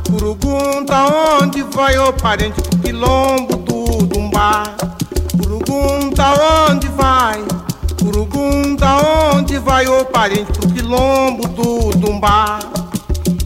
Curugunta 0.09 1.39
onde 1.43 1.63
vai, 1.65 1.99
ô 1.99 2.11
parente 2.15 2.63
do 2.63 2.79
quilombo 2.79 3.57
do 3.59 4.07
Dumbá? 4.07 4.63
Curugunta 5.37 6.25
onde 6.71 6.89
vai? 6.89 7.45
Curugunta 8.01 8.87
onde 9.35 9.59
vai, 9.59 9.87
ô 9.87 10.07
parente 10.07 10.51
do 10.53 10.73
quilombo 10.73 11.47
do 11.49 11.91
Dumbá? 11.99 12.59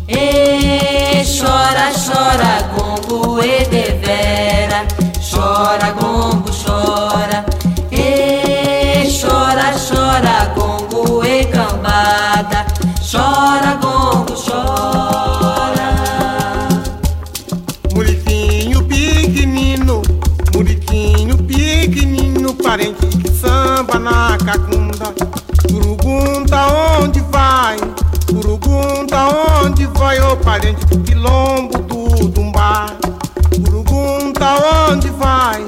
E 0.06 1.24
chora, 1.36 1.90
chora, 1.92 2.62
gongo 2.76 3.42
e 3.42 3.64
devera. 3.66 4.86
Chora, 5.18 5.90
gongo, 5.90 6.48
chora. 6.64 7.44
E 7.90 9.08
chora, 9.20 9.72
chora, 9.72 10.44
gongo 10.54 11.24
e 11.24 11.44
cambada. 11.46 12.64
Chora, 13.10 13.81
Curugunta 29.12 29.62
onde 29.66 29.86
vai, 29.88 30.18
ô 30.20 30.36
parente 30.38 30.86
do 30.86 30.98
quilombo 31.00 31.78
do 31.80 32.28
Dumbá? 32.28 32.86
Curugunta 33.62 34.88
onde 34.90 35.10
vai? 35.10 35.66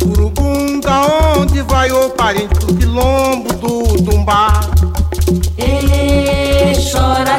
Curugunta 0.00 0.92
onde 1.36 1.60
vai, 1.62 1.90
ô 1.90 2.10
parente 2.10 2.54
do 2.54 2.72
quilombo 2.72 3.52
do 3.54 4.00
Dumbá? 4.00 4.60
E 5.58 6.72
chora, 6.92 7.24
chora, 7.32 7.33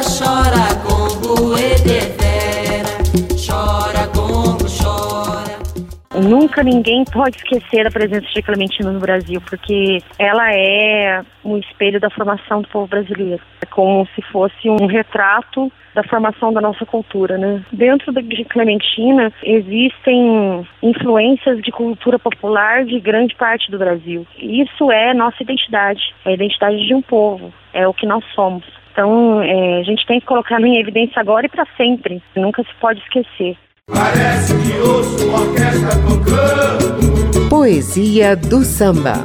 Nunca 6.38 6.62
ninguém 6.62 7.02
pode 7.06 7.38
esquecer 7.38 7.86
a 7.86 7.90
presença 7.90 8.26
de 8.26 8.42
Clementina 8.42 8.92
no 8.92 9.00
Brasil, 9.00 9.40
porque 9.40 10.00
ela 10.18 10.52
é 10.52 11.22
um 11.42 11.56
espelho 11.56 11.98
da 11.98 12.10
formação 12.10 12.60
do 12.60 12.68
povo 12.68 12.86
brasileiro. 12.86 13.40
É 13.62 13.64
como 13.64 14.06
se 14.14 14.20
fosse 14.20 14.68
um 14.68 14.84
retrato 14.84 15.72
da 15.94 16.02
formação 16.02 16.52
da 16.52 16.60
nossa 16.60 16.84
cultura, 16.84 17.38
né? 17.38 17.64
Dentro 17.72 18.12
de 18.12 18.44
Clementina 18.44 19.32
existem 19.42 20.68
influências 20.82 21.62
de 21.62 21.72
cultura 21.72 22.18
popular 22.18 22.84
de 22.84 23.00
grande 23.00 23.34
parte 23.34 23.70
do 23.70 23.78
Brasil. 23.78 24.26
Isso 24.36 24.92
é 24.92 25.14
nossa 25.14 25.42
identidade, 25.42 26.14
é 26.26 26.28
a 26.28 26.34
identidade 26.34 26.86
de 26.86 26.94
um 26.94 27.00
povo, 27.00 27.50
é 27.72 27.88
o 27.88 27.94
que 27.94 28.04
nós 28.04 28.22
somos. 28.34 28.62
Então, 28.92 29.40
é, 29.40 29.80
a 29.80 29.82
gente 29.84 30.06
tem 30.06 30.20
que 30.20 30.26
colocar 30.26 30.60
em 30.60 30.78
evidência 30.78 31.18
agora 31.18 31.46
e 31.46 31.48
para 31.48 31.66
sempre. 31.78 32.22
Nunca 32.36 32.62
se 32.62 32.74
pode 32.78 33.00
esquecer. 33.00 33.56
Parece 33.88 34.52
que 34.52 34.78
ouço 34.80 35.26
uma 35.28 35.42
orquestra 35.42 35.90
tocando. 36.08 37.48
Poesia 37.48 38.34
do 38.34 38.64
Samba. 38.64 39.24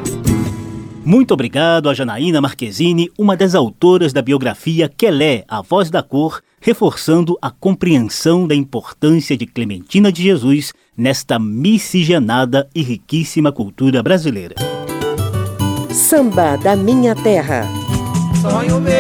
Muito 1.04 1.34
obrigado 1.34 1.90
a 1.90 1.96
Janaína 1.96 2.40
Marquezine, 2.40 3.10
uma 3.18 3.36
das 3.36 3.56
autoras 3.56 4.14
da 4.14 4.22
biografia 4.22 4.88
Quelé, 4.88 5.44
A 5.48 5.64
Voz 5.64 5.90
da 5.90 6.04
Cor, 6.04 6.42
reforçando 6.60 7.36
a 7.42 7.50
compreensão 7.50 8.48
da 8.48 8.54
importância 8.54 9.36
de 9.36 9.48
Clementina 9.48 10.12
de 10.12 10.22
Jesus 10.22 10.74
nesta 10.96 11.40
miscigenada 11.40 12.70
e 12.76 12.84
riquíssima 12.84 13.52
cultura 13.52 14.04
brasileira. 14.04 14.54
Samba 15.92 16.56
da 16.58 16.76
Minha 16.76 17.16
Terra. 17.16 17.68
Sonho 18.40 18.80
meu, 18.80 18.94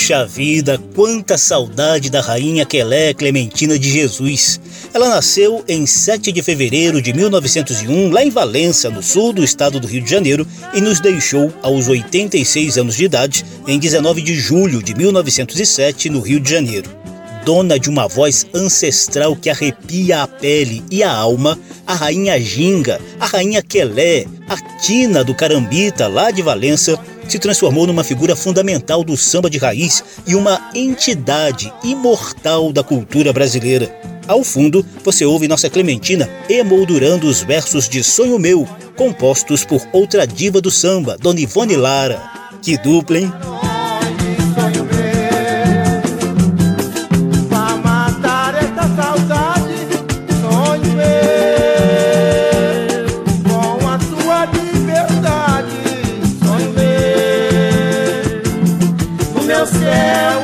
Puxa 0.00 0.24
vida, 0.24 0.80
quanta 0.94 1.36
saudade 1.36 2.08
da 2.08 2.22
rainha 2.22 2.64
Quelé 2.64 3.12
Clementina 3.12 3.78
de 3.78 3.90
Jesus. 3.90 4.58
Ela 4.94 5.10
nasceu 5.10 5.62
em 5.68 5.84
7 5.84 6.32
de 6.32 6.42
fevereiro 6.42 7.02
de 7.02 7.12
1901, 7.12 8.10
lá 8.10 8.24
em 8.24 8.30
Valença, 8.30 8.88
no 8.88 9.02
sul 9.02 9.30
do 9.30 9.44
estado 9.44 9.78
do 9.78 9.86
Rio 9.86 10.02
de 10.02 10.10
Janeiro, 10.10 10.46
e 10.72 10.80
nos 10.80 11.00
deixou 11.00 11.52
aos 11.62 11.86
86 11.86 12.78
anos 12.78 12.96
de 12.96 13.04
idade 13.04 13.44
em 13.68 13.78
19 13.78 14.22
de 14.22 14.34
julho 14.34 14.82
de 14.82 14.94
1907, 14.94 16.08
no 16.08 16.20
Rio 16.20 16.40
de 16.40 16.50
Janeiro. 16.50 16.99
Dona 17.44 17.78
de 17.78 17.88
uma 17.88 18.06
voz 18.06 18.46
ancestral 18.54 19.34
que 19.34 19.50
arrepia 19.50 20.22
a 20.22 20.26
pele 20.26 20.82
e 20.90 21.02
a 21.02 21.12
alma, 21.12 21.58
a 21.86 21.94
rainha 21.94 22.40
Ginga, 22.40 23.00
a 23.18 23.26
rainha 23.26 23.62
Quelé, 23.62 24.26
a 24.48 24.56
Tina 24.78 25.24
do 25.24 25.34
Carambita, 25.34 26.08
lá 26.08 26.30
de 26.30 26.42
Valença, 26.42 26.98
se 27.28 27.38
transformou 27.38 27.86
numa 27.86 28.04
figura 28.04 28.34
fundamental 28.34 29.04
do 29.04 29.16
samba 29.16 29.48
de 29.48 29.58
raiz 29.58 30.02
e 30.26 30.34
uma 30.34 30.70
entidade 30.74 31.72
imortal 31.82 32.72
da 32.72 32.82
cultura 32.82 33.32
brasileira. 33.32 33.94
Ao 34.26 34.44
fundo, 34.44 34.84
você 35.04 35.24
ouve 35.24 35.48
nossa 35.48 35.70
Clementina 35.70 36.28
emoldurando 36.48 37.26
os 37.26 37.42
versos 37.42 37.88
de 37.88 38.02
Sonho 38.02 38.38
Meu, 38.38 38.68
compostos 38.96 39.64
por 39.64 39.80
outra 39.92 40.26
diva 40.26 40.60
do 40.60 40.70
samba, 40.70 41.16
Dona 41.20 41.40
Ivone 41.40 41.76
Lara. 41.76 42.20
Que 42.62 42.76
dupla, 42.76 43.18
hein? 43.18 43.32
Meu 59.60 59.66
céu 59.66 59.80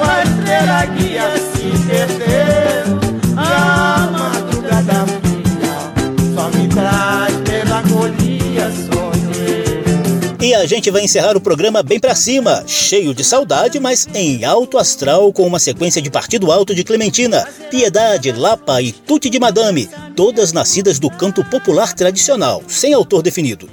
a 0.03 0.23
estrela 0.25 0.85
guia 0.95 1.33
se 1.39 1.87
perdeu, 1.87 2.99
a 3.35 4.11
madrugada 4.13 5.07
fria 5.07 6.35
só 6.35 6.51
me 6.51 6.69
traz 6.69 7.35
melancolia, 7.49 8.71
sonho. 8.71 10.37
E 10.39 10.55
a 10.55 10.67
gente 10.67 10.91
vai 10.91 11.03
encerrar 11.03 11.35
o 11.35 11.41
programa 11.41 11.83
bem 11.83 11.99
pra 11.99 12.15
cima, 12.15 12.63
cheio 12.67 13.15
de 13.15 13.25
saudade, 13.25 13.81
mas 13.81 14.07
em 14.13 14.45
alto 14.45 14.77
astral, 14.77 15.33
com 15.33 15.47
uma 15.47 15.59
sequência 15.59 16.03
de 16.03 16.11
Partido 16.11 16.53
Alto 16.53 16.75
de 16.75 16.85
Clementina, 16.85 17.49
Piedade, 17.71 18.33
Lapa 18.33 18.83
e 18.83 18.93
Tuti 18.93 19.31
de 19.31 19.41
Madame, 19.41 19.89
todas 20.15 20.53
nascidas 20.53 20.99
do 20.99 21.09
canto 21.09 21.43
popular 21.43 21.95
tradicional, 21.95 22.63
sem 22.69 22.93
autor 22.93 23.23
definido. 23.23 23.67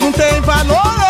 Não 0.00 0.12
tem 0.12 0.40
valor, 0.40 1.07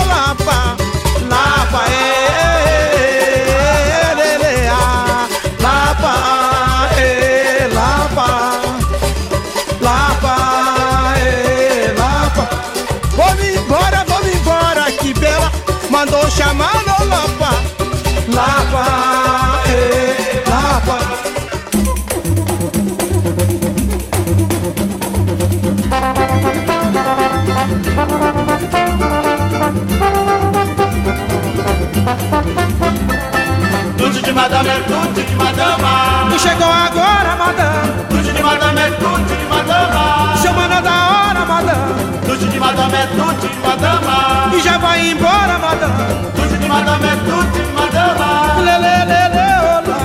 madame 38.49 38.81
é 38.81 38.91
tudo 38.93 39.37
de 39.37 39.47
madama. 39.47 40.37
Chamando 40.43 40.83
da 40.83 40.97
hora, 41.13 41.45
madame. 41.45 42.19
Tudo 42.25 42.49
de 42.49 42.59
madame 42.59 42.95
é 42.95 43.07
tudo 43.07 43.49
de 43.49 43.59
madama. 43.67 44.51
E 44.55 44.61
já 44.61 44.79
vai 44.79 45.11
embora, 45.11 45.59
madame. 45.59 46.31
Tudo 46.35 46.59
de 46.59 46.69
madame 46.69 47.07
é 47.07 47.17
tudo 47.29 47.53
de 47.53 47.63
madama. 47.73 48.61
Lê, 48.67 48.79
lê, 48.79 49.05
lê, 49.11 49.23
lê, 49.37 49.51
olá. 49.77 50.01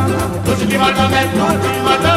Tudo 0.45 0.65
de 0.65 0.77
madame 0.77 1.15
é 1.15 1.27
tudo 1.27 1.61
de 1.61 1.79
madama. 1.79 2.12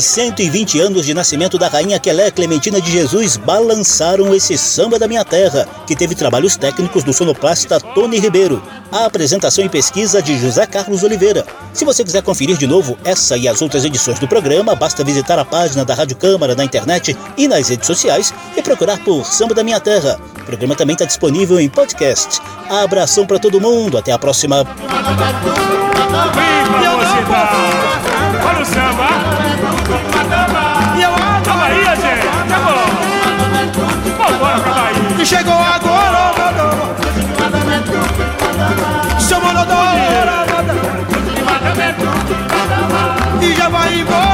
Os 0.00 0.06
120 0.06 0.80
anos 0.80 1.04
de 1.04 1.12
nascimento 1.12 1.58
da 1.58 1.68
rainha 1.68 1.98
Quelé 1.98 2.30
Clementina 2.30 2.80
de 2.80 2.90
Jesus 2.90 3.36
balançaram 3.36 4.34
esse 4.34 4.56
samba 4.56 4.98
da 4.98 5.06
minha 5.06 5.22
terra, 5.26 5.68
que 5.86 5.94
teve 5.94 6.14
trabalhos 6.14 6.56
técnicos 6.56 7.04
do 7.04 7.12
sonoplasta 7.12 7.78
Tony 7.78 8.18
Ribeiro. 8.18 8.62
A 8.90 9.04
apresentação 9.04 9.62
e 9.62 9.68
pesquisa 9.68 10.22
de 10.22 10.38
José 10.38 10.64
Carlos 10.64 11.02
Oliveira. 11.02 11.44
Se 11.74 11.84
você 11.84 12.02
quiser 12.02 12.22
conferir 12.22 12.56
de 12.56 12.66
novo 12.66 12.96
essa 13.04 13.36
e 13.36 13.46
as 13.46 13.60
outras 13.60 13.84
edições 13.84 14.18
do 14.18 14.26
programa, 14.26 14.74
basta 14.74 15.04
visitar 15.04 15.38
a 15.38 15.44
página 15.44 15.84
da 15.84 15.92
Rádio 15.94 16.16
Câmara 16.16 16.54
na 16.54 16.64
internet 16.64 17.14
e 17.36 17.46
nas 17.46 17.68
redes 17.68 17.86
sociais 17.86 18.32
e 18.56 18.62
procurar 18.62 19.04
por 19.04 19.26
Samba 19.26 19.54
da 19.54 19.62
Minha 19.62 19.80
Terra. 19.80 20.18
O 20.34 20.44
programa 20.44 20.74
também 20.74 20.94
está 20.94 21.04
disponível 21.04 21.60
em 21.60 21.68
podcast. 21.68 22.40
Abração 22.70 23.26
para 23.26 23.38
todo 23.38 23.60
mundo, 23.60 23.98
até 23.98 24.12
a 24.12 24.18
próxima. 24.18 24.64
Olha 28.48 28.62
o 28.62 28.64
samba. 28.64 29.08
E 30.96 31.02
eu 31.02 31.10
Calma 31.44 31.64
aí, 31.64 31.84
gente. 31.84 32.28
Chegou. 32.48 32.80
Vambora 34.18 34.60
pra 34.60 34.72
Bahia. 34.72 35.22
E 35.22 35.26
chegou 35.26 35.54
agora, 35.54 36.10
da 39.64 39.74
hora, 39.76 40.46
madame. 40.46 40.80
E 43.42 43.54
já 43.54 43.68
vai 43.68 44.00
embora, 44.00 44.29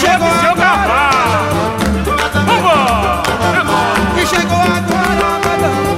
chegou 0.00 0.28
seu 0.40 0.50
agora. 0.50 0.56
cavalo. 0.56 1.60
Vambora. 2.46 3.22
E 4.16 4.26
chegou 4.26 4.58
agora, 4.58 5.28
madame. 5.44 5.90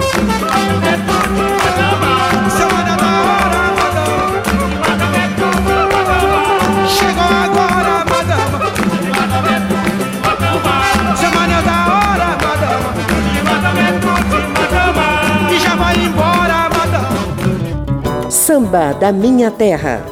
Semana 2.51 2.95
da 2.97 3.13
hora, 3.29 3.63
madame. 3.79 4.37
Chegou 6.89 7.31
agora, 7.47 7.95
madame. 8.11 8.57
Semana 11.17 11.59
da 11.63 11.79
hora, 11.93 12.29
madame. 12.43 12.91
E 15.55 15.57
já 15.61 15.75
vai 15.77 15.95
embora, 15.97 16.59
madame. 16.77 18.31
Samba 18.31 18.95
da 18.95 19.13
Minha 19.13 19.51
Terra. 19.51 20.12